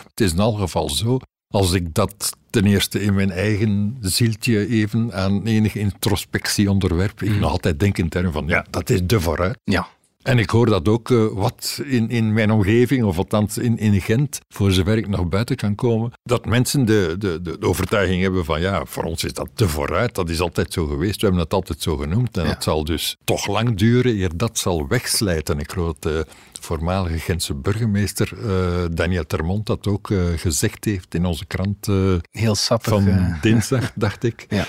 Het 0.09 0.21
is 0.21 0.31
in 0.31 0.39
elk 0.39 0.59
geval 0.59 0.89
zo, 0.89 1.19
als 1.51 1.71
ik 1.71 1.93
dat 1.93 2.37
ten 2.49 2.65
eerste 2.65 3.01
in 3.01 3.13
mijn 3.13 3.31
eigen 3.31 3.97
zieltje 3.99 4.67
even 4.67 5.13
aan 5.13 5.45
enige 5.45 5.79
introspectie 5.79 6.69
onderwerp, 6.69 7.21
ik 7.21 7.39
nog 7.39 7.51
altijd 7.51 7.79
denk 7.79 7.97
in 7.97 8.09
termen 8.09 8.31
van, 8.31 8.47
ja, 8.47 8.65
dat 8.69 8.89
is 8.89 8.99
de 9.03 9.21
vooruit. 9.21 9.57
Ja. 9.63 9.87
En 10.23 10.39
ik 10.39 10.49
hoor 10.49 10.65
dat 10.65 10.87
ook 10.87 11.11
eh, 11.11 11.25
wat 11.31 11.81
in, 11.85 12.09
in 12.09 12.33
mijn 12.33 12.51
omgeving, 12.51 13.03
of 13.03 13.17
althans 13.17 13.57
in, 13.57 13.77
in 13.77 14.01
Gent, 14.01 14.39
voor 14.49 14.71
zover 14.71 14.97
ik 14.97 15.07
nog 15.07 15.27
buiten 15.29 15.55
kan 15.55 15.75
komen, 15.75 16.11
dat 16.23 16.45
mensen 16.45 16.85
de, 16.85 17.15
de, 17.19 17.41
de, 17.41 17.57
overtuiging 17.61 18.21
hebben 18.21 18.45
van 18.45 18.61
ja, 18.61 18.85
voor 18.85 19.03
ons 19.03 19.23
is 19.23 19.33
dat 19.33 19.49
te 19.53 19.67
vooruit, 19.69 20.15
dat 20.15 20.29
is 20.29 20.39
altijd 20.39 20.73
zo 20.73 20.85
geweest, 20.85 21.15
we 21.15 21.25
hebben 21.25 21.43
het 21.43 21.53
altijd 21.53 21.81
zo 21.81 21.97
genoemd 21.97 22.37
en 22.37 22.43
Ja. 22.43 22.49
het 22.49 22.63
zal 22.63 22.83
dus 22.83 23.17
toch 23.23 23.47
lang 23.47 23.77
duren 23.77 24.15
eer 24.15 24.37
dat 24.37 24.57
zal 24.59 24.87
wegslijten. 24.87 25.59
Ik 25.59 25.71
geloof 25.71 25.93
dat 25.99 26.01
de 26.01 26.25
voormalige 26.61 27.17
Gentse 27.19 27.53
burgemeester 27.53 28.31
eh, 28.45 28.85
Daniel 28.91 29.25
Termont 29.25 29.65
dat 29.65 29.87
ook 29.87 30.11
eh, 30.11 30.19
gezegd 30.35 30.85
heeft 30.85 31.15
in 31.15 31.25
onze 31.25 31.45
krant 31.45 31.87
Heel 32.31 32.55
sappig. 32.55 32.91
van 32.91 33.35
dinsdag, 33.41 33.91
dacht 33.95 34.23
ik. 34.23 34.45
Ja. 34.49 34.65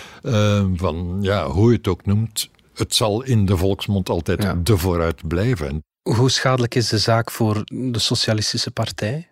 Van 0.76 1.18
ja, 1.20 1.48
hoe 1.48 1.70
je 1.70 1.76
het 1.76 1.88
ook 1.88 2.06
noemt, 2.06 2.50
het 2.74 2.94
zal 2.94 3.22
in 3.22 3.46
de 3.46 3.56
volksmond 3.56 4.08
altijd 4.08 4.42
Ja. 4.42 4.54
de 4.54 4.76
vooruit 4.78 5.28
blijven. 5.28 5.84
Hoe 6.02 6.30
schadelijk 6.30 6.74
is 6.74 6.88
de 6.88 6.98
zaak 6.98 7.30
voor 7.30 7.62
de 7.64 7.98
Socialistische 7.98 8.70
Partij? 8.70 9.28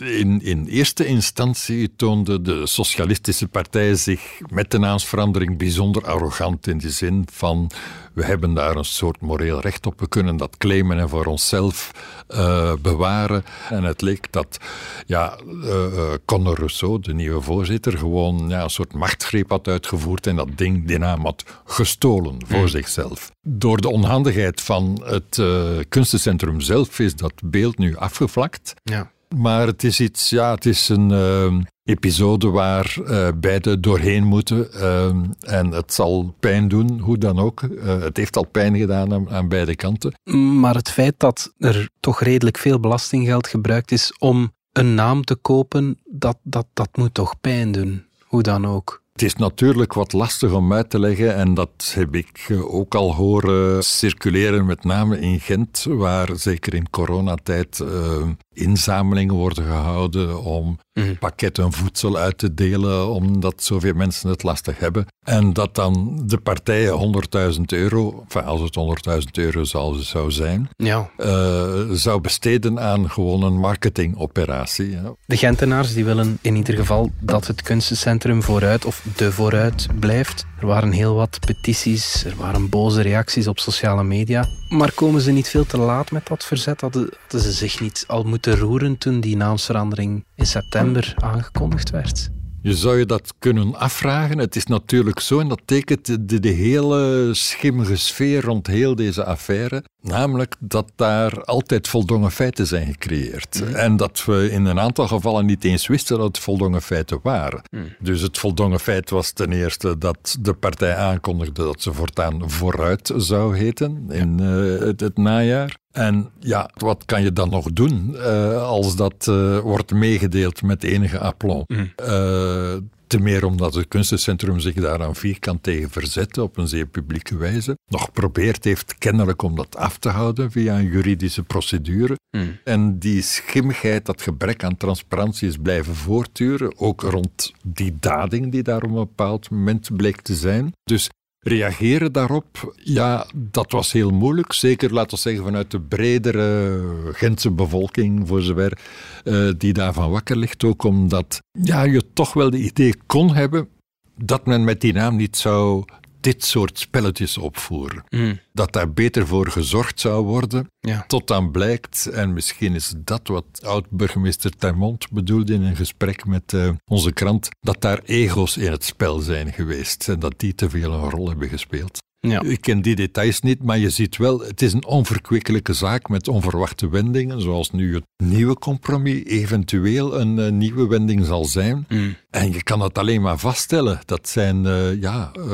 In, 0.00 0.42
in 0.42 0.66
eerste 0.66 1.06
instantie 1.06 1.92
toonde 1.96 2.42
de 2.42 2.66
Socialistische 2.66 3.48
Partij 3.48 3.94
zich 3.94 4.40
met 4.48 4.70
de 4.70 4.78
naamsverandering 4.78 5.58
bijzonder 5.58 6.06
arrogant 6.06 6.66
in 6.66 6.78
de 6.78 6.90
zin 6.90 7.26
van 7.32 7.70
we 8.12 8.24
hebben 8.24 8.54
daar 8.54 8.76
een 8.76 8.84
soort 8.84 9.20
moreel 9.20 9.60
recht 9.60 9.86
op, 9.86 10.00
we 10.00 10.08
kunnen 10.08 10.36
dat 10.36 10.56
claimen 10.56 10.98
en 10.98 11.08
voor 11.08 11.24
onszelf 11.24 11.90
eh, 12.26 12.72
bewaren. 12.82 13.44
En 13.68 13.84
het 13.84 14.00
leek 14.00 14.32
dat 14.32 14.58
ja, 15.06 15.36
eh, 15.64 16.12
Conor 16.24 16.56
Rousseau, 16.56 17.00
de 17.00 17.14
nieuwe 17.14 17.40
voorzitter, 17.40 17.98
gewoon 17.98 18.48
ja, 18.48 18.62
een 18.62 18.70
soort 18.70 18.92
machtsgreep 18.92 19.50
had 19.50 19.68
uitgevoerd 19.68 20.26
en 20.26 20.36
dat 20.36 20.48
ding, 20.54 20.86
die 20.86 20.98
naam 20.98 21.24
had 21.24 21.44
gestolen 21.64 22.36
voor 22.46 22.68
zichzelf. 22.68 23.30
Door 23.40 23.80
de 23.80 23.90
onhandigheid 23.90 24.60
van 24.60 25.02
het 25.04 25.42
kunstencentrum 25.88 26.60
zelf 26.60 26.98
is 26.98 27.16
dat 27.16 27.32
beeld 27.44 27.78
nu 27.78 27.96
afgevlakt. 27.96 28.74
Ja. 28.84 29.10
Maar 29.36 29.66
het 29.66 29.84
is 29.84 30.00
iets, 30.00 30.30
ja, 30.30 30.54
het 30.54 30.66
is 30.66 30.88
een 30.88 31.10
ehm, 31.10 31.60
episode 31.84 32.50
waar 32.50 32.96
eh 33.06 33.28
beide 33.36 33.80
doorheen 33.80 34.24
moeten. 34.24 34.72
ehm, 34.72 35.24
en 35.40 35.70
het 35.70 35.92
zal 35.92 36.34
pijn 36.40 36.68
doen, 36.68 36.98
hoe 37.00 37.18
dan 37.18 37.38
ook. 37.38 37.62
Eh, 37.62 38.00
het 38.00 38.16
heeft 38.16 38.36
al 38.36 38.46
pijn 38.46 38.76
gedaan 38.76 39.12
aan, 39.12 39.30
aan 39.30 39.48
beide 39.48 39.76
kanten. 39.76 40.14
Maar 40.60 40.74
het 40.74 40.90
feit 40.90 41.14
dat 41.16 41.52
er 41.58 41.88
toch 42.00 42.20
redelijk 42.20 42.58
veel 42.58 42.80
belastinggeld 42.80 43.46
gebruikt 43.46 43.92
is 43.92 44.14
om 44.18 44.52
een 44.72 44.94
naam 44.94 45.24
te 45.24 45.34
kopen, 45.34 45.98
dat, 46.04 46.36
dat, 46.42 46.66
dat 46.72 46.88
moet 46.96 47.14
toch 47.14 47.40
pijn 47.40 47.72
doen. 47.72 48.04
Hoe 48.20 48.42
dan 48.42 48.66
ook. 48.66 49.01
Het 49.12 49.22
is 49.22 49.34
natuurlijk 49.36 49.92
wat 49.92 50.12
lastig 50.12 50.52
om 50.52 50.72
uit 50.72 50.90
te 50.90 50.98
leggen 50.98 51.34
en 51.34 51.54
dat 51.54 51.92
heb 51.94 52.14
ik 52.14 52.46
eh, 52.48 52.74
ook 52.74 52.94
al 52.94 53.14
horen 53.14 53.84
circuleren, 53.84 54.64
met 54.66 54.84
name 54.84 55.20
in 55.20 55.40
Gent, 55.40 55.86
waar 55.88 56.28
zeker 56.34 56.74
in 56.74 56.90
coronatijd 56.90 57.80
eh, 57.80 58.22
inzamelingen 58.52 59.34
worden 59.34 59.64
gehouden 59.64 60.42
om 60.42 60.78
Mhm. 60.94 61.14
pakketten 61.18 61.72
voedsel 61.72 62.16
uit 62.16 62.38
te 62.38 62.54
delen, 62.54 63.08
omdat 63.08 63.62
zoveel 63.62 63.94
mensen 63.94 64.28
het 64.30 64.42
lastig 64.42 64.78
hebben. 64.78 65.06
En 65.24 65.52
dat 65.52 65.74
dan 65.74 66.22
de 66.26 66.38
partijen 66.38 66.92
100.000 66.92 67.72
euro, 67.72 68.20
enfin, 68.22 68.44
als 68.44 68.60
het 68.60 68.74
100.000 68.74 69.38
euro 69.38 69.64
zou, 69.64 69.96
zou 70.02 70.30
zijn, 70.30 70.68
Ja. 70.76 71.10
eh, 71.16 71.80
zou 71.90 72.20
besteden 72.20 72.80
aan 72.80 73.10
gewoon 73.10 73.42
een 73.42 73.58
marketingoperatie. 73.58 74.90
Ja. 74.90 75.14
De 75.26 75.36
Gentenaars 75.36 75.94
die 75.94 76.04
willen 76.04 76.38
in 76.40 76.56
ieder 76.56 76.74
geval 76.76 77.10
dat 77.20 77.46
het 77.46 77.62
kunstencentrum 77.62 78.42
vooruit 78.42 78.84
of 78.84 79.01
de 79.16 79.32
vooruit 79.32 79.86
blijft. 80.00 80.46
Er 80.60 80.66
waren 80.66 80.92
heel 80.92 81.14
wat 81.14 81.38
petities, 81.46 82.24
er 82.24 82.36
waren 82.36 82.68
boze 82.68 83.02
reacties 83.02 83.46
op 83.46 83.58
sociale 83.58 84.04
media. 84.04 84.46
Maar 84.68 84.92
komen 84.92 85.20
ze 85.20 85.30
niet 85.30 85.48
veel 85.48 85.66
te 85.66 85.78
laat 85.78 86.10
met 86.10 86.26
dat 86.26 86.44
verzet? 86.44 86.80
Hadden, 86.80 87.08
hadden 87.20 87.40
ze 87.40 87.52
zich 87.52 87.80
niet 87.80 88.04
al 88.06 88.22
moeten 88.22 88.56
roeren 88.56 88.98
toen 88.98 89.20
die 89.20 89.36
naamsverandering 89.36 90.24
in 90.34 90.46
september 90.46 91.14
aangekondigd 91.16 91.90
werd? 91.90 92.30
Je 92.62 92.74
zou 92.74 92.98
je 92.98 93.06
dat 93.06 93.34
kunnen 93.38 93.74
afvragen. 93.74 94.38
Het 94.38 94.56
is 94.56 94.66
natuurlijk 94.66 95.20
zo, 95.20 95.40
en 95.40 95.48
dat 95.48 95.60
tekent 95.64 96.28
de, 96.28 96.40
de 96.40 96.48
hele 96.48 97.30
schimmige 97.34 97.96
sfeer 97.96 98.44
rond 98.44 98.66
heel 98.66 98.94
deze 98.94 99.24
affaire. 99.24 99.84
Namelijk 100.00 100.54
dat 100.58 100.92
daar 100.96 101.44
altijd 101.44 101.88
voldongen 101.88 102.30
feiten 102.30 102.66
zijn 102.66 102.86
gecreëerd. 102.86 103.72
En 103.72 103.96
dat 103.96 104.24
we 104.24 104.50
in 104.50 104.64
een 104.64 104.80
aantal 104.80 105.06
gevallen 105.06 105.46
niet 105.46 105.64
eens 105.64 105.86
wisten 105.86 106.16
dat 106.16 106.26
het 106.26 106.38
voldongen 106.38 106.82
feiten 106.82 107.18
waren. 107.22 107.62
Dus 107.98 108.20
het 108.20 108.38
voldongen 108.38 108.80
feit 108.80 109.10
was 109.10 109.32
ten 109.32 109.52
eerste 109.52 109.98
dat 109.98 110.36
de 110.40 110.52
partij 110.54 110.96
aankondigde 110.96 111.62
dat 111.62 111.82
ze 111.82 111.92
voortaan 111.92 112.50
vooruit 112.50 113.12
zou 113.16 113.56
heten 113.56 114.06
in 114.08 114.40
eh, 114.40 114.86
het, 114.86 115.00
het 115.00 115.16
najaar. 115.16 115.80
En 115.92 116.30
ja, 116.38 116.70
wat 116.74 117.04
kan 117.04 117.22
je 117.22 117.32
dan 117.32 117.50
nog 117.50 117.72
doen 117.72 118.16
eh, 118.16 118.62
als 118.62 118.96
dat 118.96 119.26
eh, 119.28 119.58
wordt 119.58 119.92
meegedeeld 119.92 120.62
met 120.62 120.84
enige 120.84 121.18
aplomb? 121.18 121.70
Eh, 121.96 122.74
te 123.06 123.18
meer 123.20 123.44
omdat 123.44 123.74
het 123.74 123.88
kunstencentrum 123.88 124.60
zich 124.60 124.74
daaraan 124.74 125.14
vierkant 125.14 125.62
tegen 125.62 125.90
verzette 125.90 126.42
op 126.42 126.56
een 126.56 126.68
zeer 126.68 126.86
publieke 126.86 127.36
wijze. 127.36 127.78
Nog 127.90 128.12
probeert 128.12 128.64
heeft 128.64 128.98
kennelijk 128.98 129.42
om 129.42 129.56
dat 129.56 129.76
af 129.76 129.98
te 129.98 130.08
houden 130.08 130.50
via 130.50 130.78
een 130.78 130.90
juridische 130.90 131.42
procedure. 131.42 132.16
En 132.64 132.98
die 132.98 133.22
schimmigheid, 133.22 134.06
dat 134.06 134.22
gebrek 134.22 134.64
aan 134.64 134.76
transparantie 134.76 135.48
is 135.48 135.56
blijven 135.56 135.94
voortduren. 135.94 136.78
Ook 136.78 137.00
rond 137.02 137.52
die 137.62 137.96
dading 138.00 138.52
die 138.52 138.62
daar 138.62 138.82
op 138.82 138.88
een 138.88 138.94
bepaald 138.94 139.50
moment 139.50 139.96
bleek 139.96 140.20
te 140.20 140.34
zijn. 140.34 140.72
Dus 140.84 141.08
reageren 141.42 142.12
daarop, 142.12 142.74
ja, 142.76 143.26
dat 143.34 143.72
was 143.72 143.92
heel 143.92 144.10
moeilijk. 144.10 144.52
Zeker, 144.52 144.92
laten 144.92 145.10
we 145.10 145.22
zeggen, 145.22 145.44
vanuit 145.44 145.70
de 145.70 145.80
bredere 145.80 146.80
Gentse 147.12 147.50
bevolking, 147.50 148.28
voor 148.28 148.42
zover 148.42 148.78
eh, 149.24 149.48
die 149.58 149.72
daarvan 149.72 150.10
wakker 150.10 150.36
ligt. 150.36 150.64
Ook 150.64 150.84
omdat 150.84 151.42
ja, 151.62 151.82
je 151.82 152.12
toch 152.12 152.32
wel 152.32 152.50
de 152.50 152.62
idee 152.62 152.94
kon 153.06 153.34
hebben 153.34 153.68
dat 154.16 154.46
men 154.46 154.64
met 154.64 154.80
die 154.80 154.92
naam 154.92 155.16
niet 155.16 155.36
zou 155.36 155.84
dit 156.22 156.44
soort 156.44 156.78
spelletjes 156.78 157.38
opvoeren. 157.38 158.04
Dat 158.52 158.72
daar 158.72 158.92
beter 158.92 159.26
voor 159.26 159.50
gezorgd 159.50 160.00
zou 160.00 160.24
worden, 160.24 160.66
Ja. 160.80 161.04
tot 161.06 161.26
dan 161.26 161.50
blijkt, 161.50 162.06
en 162.06 162.32
misschien 162.32 162.74
is 162.74 162.94
dat 162.96 163.28
wat 163.28 163.44
oud-burgemeester 163.64 164.50
Termont 164.50 165.10
bedoelde 165.10 165.54
in 165.54 165.62
een 165.62 165.76
gesprek 165.76 166.26
met 166.26 166.52
eh, 166.52 166.70
onze 166.84 167.12
krant, 167.12 167.48
dat 167.60 167.80
daar 167.80 168.00
ego's 168.04 168.56
in 168.56 168.70
het 168.70 168.84
spel 168.84 169.18
zijn 169.18 169.52
geweest 169.52 170.08
en 170.08 170.18
dat 170.18 170.34
die 170.36 170.54
te 170.54 170.70
veel 170.70 170.92
een 170.92 171.10
rol 171.10 171.28
hebben 171.28 171.48
gespeeld. 171.48 171.98
Ja. 172.28 172.42
Ik 172.42 172.60
ken 172.60 172.82
die 172.82 172.94
details 172.94 173.40
niet, 173.40 173.62
maar 173.62 173.78
je 173.78 173.90
ziet 173.90 174.16
wel, 174.16 174.40
het 174.40 174.62
is 174.62 174.72
een 174.72 174.84
onverkwikkelijke 174.84 175.72
zaak 175.72 176.08
met 176.08 176.28
onverwachte 176.28 176.88
wendingen, 176.90 177.40
zoals 177.40 177.70
nu 177.70 177.94
het 177.94 178.04
nieuwe 178.16 178.54
compromis 178.54 179.24
eventueel 179.24 180.20
een 180.20 180.38
eh, 180.38 180.50
nieuwe 180.52 180.86
wending 180.86 181.24
zal 181.24 181.44
zijn. 181.44 181.86
En 182.30 182.52
je 182.52 182.62
kan 182.62 182.80
het 182.80 182.98
alleen 182.98 183.22
maar 183.22 183.38
vaststellen. 183.38 184.00
Dat 184.04 184.28
zijn 184.28 184.66
eh, 184.66 185.00
ja, 185.00 185.30
eh, 185.34 185.44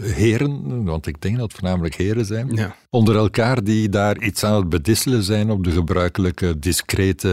heren, 0.00 0.84
want 0.84 1.06
ik 1.06 1.20
denk 1.20 1.34
dat 1.36 1.44
het 1.50 1.60
voornamelijk 1.60 1.94
heren 1.94 2.24
zijn, 2.24 2.48
Ja. 2.54 2.76
onder 2.90 3.16
elkaar 3.16 3.64
die 3.64 3.88
daar 3.88 4.22
iets 4.22 4.44
aan 4.44 4.54
het 4.56 4.68
bedisselen 4.68 5.22
zijn 5.22 5.50
op 5.50 5.64
de 5.64 5.70
gebruikelijke 5.70 6.58
discrete 6.58 7.28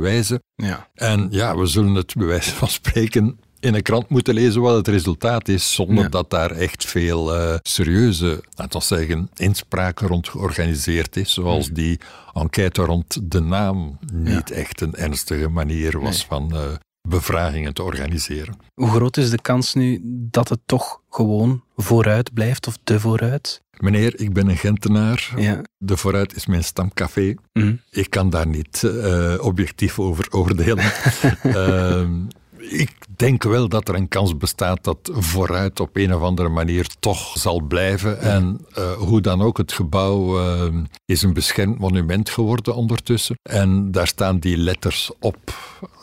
wijze. 0.00 0.40
Ja. 0.54 0.88
En 0.94 1.26
ja, 1.30 1.56
we 1.56 1.66
zullen 1.66 1.94
het 1.94 2.14
bij 2.14 2.26
wijze 2.26 2.54
van 2.54 2.68
spreken 2.68 3.38
in 3.64 3.74
een 3.74 3.82
krant 3.82 4.08
moeten 4.08 4.34
lezen 4.34 4.60
wat 4.60 4.76
het 4.76 4.88
resultaat 4.88 5.48
is, 5.48 5.74
zonder 5.74 6.10
dat 6.10 6.30
daar 6.30 6.50
echt 6.50 6.84
veel 6.84 7.36
uh, 7.36 7.54
serieuze, 7.62 8.44
laten 8.54 8.78
we 8.78 8.84
zeggen, 8.84 9.30
inspraak 9.34 9.98
rond 10.00 10.28
georganiseerd 10.28 11.16
is, 11.16 11.32
zoals 11.32 11.66
hmm. 11.66 11.74
die 11.74 12.00
enquête 12.32 12.82
rond 12.82 13.30
de 13.32 13.40
naam 13.40 13.98
niet 14.12 14.50
echt 14.50 14.80
een 14.80 14.94
ernstige 14.94 15.48
manier 15.48 16.00
was 16.00 16.24
van 16.24 16.50
uh, 16.54 16.60
bevragingen 17.08 17.74
te 17.74 17.82
organiseren. 17.82 18.56
Hoe 18.74 18.90
groot 18.90 19.16
is 19.16 19.30
de 19.30 19.40
kans 19.42 19.74
nu 19.74 20.00
dat 20.04 20.48
het 20.48 20.60
toch 20.66 21.00
gewoon 21.10 21.62
vooruit 21.76 22.34
blijft 22.34 22.66
of 22.66 22.78
de 22.84 23.00
vooruit? 23.00 23.62
Meneer, 23.78 24.20
ik 24.20 24.32
ben 24.32 24.48
een 24.48 24.56
Gentenaar. 24.56 25.32
Ja. 25.36 25.62
De 25.78 25.96
vooruit 25.96 26.36
is 26.36 26.46
mijn 26.46 26.64
stamcafé. 26.64 27.34
Mhm. 27.52 27.74
Ik 27.90 28.10
kan 28.10 28.30
daar 28.30 28.46
niet 28.46 28.82
uh, 28.84 29.34
objectief 29.40 29.98
over 29.98 30.26
oordelen. 30.30 30.92
uh, 31.42 32.08
ik 32.70 32.90
denk 33.16 33.42
wel 33.42 33.68
dat 33.68 33.88
er 33.88 33.94
een 33.94 34.08
kans 34.08 34.36
bestaat 34.36 34.84
dat 34.84 35.10
vooruit 35.12 35.80
op 35.80 35.96
een 35.96 36.14
of 36.14 36.22
andere 36.22 36.48
manier 36.48 36.86
toch 37.00 37.38
zal 37.38 37.60
blijven. 37.60 38.20
En 38.20 38.66
uh, 38.78 38.92
hoe 38.92 39.20
dan 39.20 39.42
ook, 39.42 39.56
het 39.56 39.72
gebouw 39.72 40.40
uh, 40.40 40.74
is 41.04 41.22
een 41.22 41.32
beschermd 41.32 41.78
monument 41.78 42.30
geworden 42.30 42.74
ondertussen. 42.74 43.36
En 43.42 43.90
daar 43.90 44.06
staan 44.06 44.38
die 44.38 44.56
letters 44.56 45.10
op. 45.20 45.38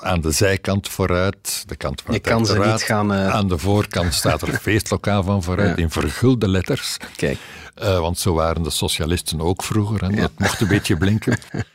Aan 0.01 0.21
de 0.21 0.31
zijkant 0.31 0.89
vooruit, 0.89 1.63
de 1.67 1.75
kant 1.75 2.01
van 2.01 2.13
Je 2.13 2.19
kan 2.19 2.45
ze 2.45 2.59
niet 2.59 2.81
gaan... 2.81 3.13
Uh... 3.13 3.27
Aan 3.27 3.47
de 3.47 3.57
voorkant 3.57 4.13
staat 4.13 4.41
er 4.41 4.59
feestlokaal 4.61 5.23
van 5.23 5.43
vooruit 5.43 5.77
in 5.77 5.89
vergulde 5.89 6.47
letters. 6.47 6.97
Kijk. 7.15 7.37
Uh, 7.83 7.99
want 7.99 8.19
zo 8.19 8.33
waren 8.33 8.63
de 8.63 8.69
socialisten 8.69 9.41
ook 9.41 9.63
vroeger. 9.63 10.03
En 10.03 10.15
dat 10.15 10.31
mocht 10.37 10.61
een 10.61 10.67
beetje 10.67 10.97
blinken. 10.97 11.37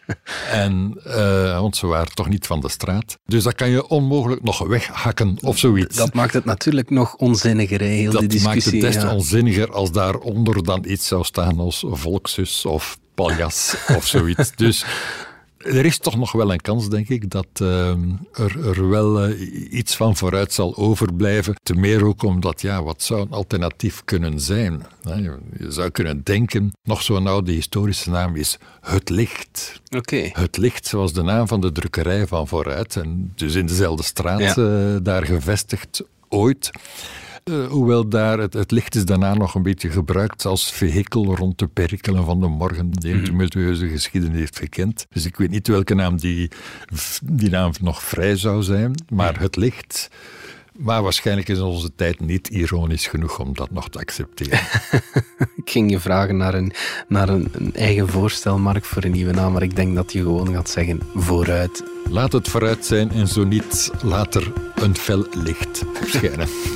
En, 0.50 1.00
uh, 1.06 1.60
want 1.60 1.76
ze 1.76 1.86
waren 1.86 2.14
toch 2.14 2.28
niet 2.28 2.46
van 2.46 2.60
de 2.60 2.68
straat. 2.68 3.18
Dus 3.26 3.44
dat 3.44 3.54
kan 3.54 3.68
je 3.68 3.88
onmogelijk 3.88 4.42
nog 4.42 4.58
weghakken 4.58 5.36
of 5.40 5.58
zoiets. 5.58 5.96
Dat 5.96 6.14
maakt 6.14 6.32
het 6.32 6.44
natuurlijk 6.44 6.90
nog 6.90 7.14
onzinniger, 7.14 7.80
heel 7.80 8.12
dat 8.12 8.20
die 8.20 8.28
discussie. 8.28 8.72
Dat 8.72 8.82
maakt 8.82 8.94
het 8.94 9.04
des 9.04 9.12
onzinniger 9.12 9.72
als 9.72 9.92
daaronder 9.92 10.64
dan 10.64 10.84
iets 10.86 11.06
zou 11.06 11.24
staan 11.24 11.58
als 11.58 11.84
volksus 11.88 12.66
of 12.66 12.98
paljas 13.14 13.76
of 13.96 14.06
zoiets. 14.06 14.52
Dus 14.56 14.84
er 15.66 15.84
is 15.84 15.98
toch 15.98 16.16
nog 16.16 16.32
wel 16.32 16.52
een 16.52 16.60
kans, 16.60 16.88
denk 16.88 17.08
ik, 17.08 17.30
dat 17.30 17.46
ehm, 17.52 18.10
er, 18.32 18.66
er, 18.66 18.88
wel 18.88 19.22
eh, 19.22 19.72
iets 19.72 19.96
van 19.96 20.16
vooruit 20.16 20.52
zal 20.52 20.76
overblijven. 20.76 21.56
Te 21.62 21.74
meer 21.74 22.04
ook 22.04 22.22
omdat, 22.22 22.60
ja, 22.60 22.82
wat 22.82 23.02
zou 23.02 23.20
een 23.20 23.30
alternatief 23.30 24.04
kunnen 24.04 24.40
zijn? 24.40 24.86
Je, 25.02 25.38
zou 25.68 25.90
kunnen 25.90 26.22
denken, 26.22 26.72
nog 26.82 27.02
zo'n 27.02 27.26
oude 27.26 27.52
historische 27.52 28.10
naam 28.10 28.36
is 28.36 28.58
Het 28.80 29.08
Licht. 29.08 29.80
Oké. 29.96 30.30
Het 30.32 30.56
Licht, 30.56 30.86
zoals 30.86 31.12
de 31.12 31.22
naam 31.22 31.48
van 31.48 31.60
de 31.60 31.72
drukkerij 31.72 32.26
van 32.26 32.48
vooruit. 32.48 32.96
En 32.96 33.32
dus 33.34 33.54
in 33.54 33.66
dezelfde 33.66 34.02
straat 34.02 34.56
uh, 34.56 34.96
daar 35.02 35.26
gevestigd 35.26 36.02
ooit. 36.28 36.70
Uh, 37.50 37.66
hoewel 37.66 38.08
daar 38.08 38.38
het, 38.38 38.52
het, 38.52 38.70
licht 38.70 38.94
is 38.94 39.04
daarna 39.04 39.34
nog 39.34 39.54
een 39.54 39.62
beetje 39.62 39.90
gebruikt 39.90 40.44
als 40.44 40.72
vehikel 40.72 41.34
rond 41.36 41.58
de 41.58 41.66
perikelen 41.66 42.24
van 42.24 42.40
de 42.40 42.46
morgen, 42.46 42.90
die 42.90 43.10
een 43.10 43.16
mhm. 43.16 43.26
tumultueuze 43.26 43.88
geschiedenis 43.88 44.38
heeft 44.38 44.58
gekend. 44.58 45.06
Dus 45.10 45.26
ik 45.26 45.36
weet 45.36 45.50
niet 45.50 45.68
welke 45.68 45.94
naam 45.94 46.16
die, 46.16 46.50
die 47.22 47.50
naam 47.50 47.72
nog 47.80 48.02
vrij 48.02 48.36
zou 48.36 48.62
zijn, 48.62 48.94
maar 49.08 49.32
mhm. 49.32 49.42
het 49.42 49.56
licht 49.56 50.10
maar 50.78 51.02
waarschijnlijk 51.02 51.48
is 51.48 51.58
onze 51.58 51.94
tijd 51.94 52.20
niet 52.20 52.48
ironisch 52.48 53.06
genoeg 53.06 53.38
om 53.38 53.54
dat 53.54 53.70
nog 53.70 53.88
te 53.88 53.98
accepteren. 53.98 54.58
ik 55.56 55.70
ging 55.70 55.90
je 55.90 56.00
vragen 56.00 56.36
naar, 56.36 56.54
een, 56.54 56.72
naar 57.08 57.28
een, 57.28 57.48
een, 57.52 57.74
eigen 57.74 58.08
voorstel, 58.08 58.58
Mark, 58.58 58.84
voor 58.84 59.04
een 59.04 59.10
nieuwe 59.10 59.32
naam, 59.32 59.52
maar 59.52 59.62
ik 59.62 59.76
denk 59.76 59.94
dat 59.94 60.12
je 60.12 60.20
gewoon 60.22 60.52
gaat 60.52 60.70
zeggen 60.70 61.00
vooruit. 61.14 61.84
Laat 62.10 62.32
het 62.32 62.48
vooruit 62.48 62.86
zijn 62.86 63.10
en 63.10 63.28
zo 63.28 63.44
niet 63.44 63.90
later 64.02 64.52
een 64.74 64.96
fel 64.96 65.26
licht 65.30 65.84
schijnen. 66.04 66.48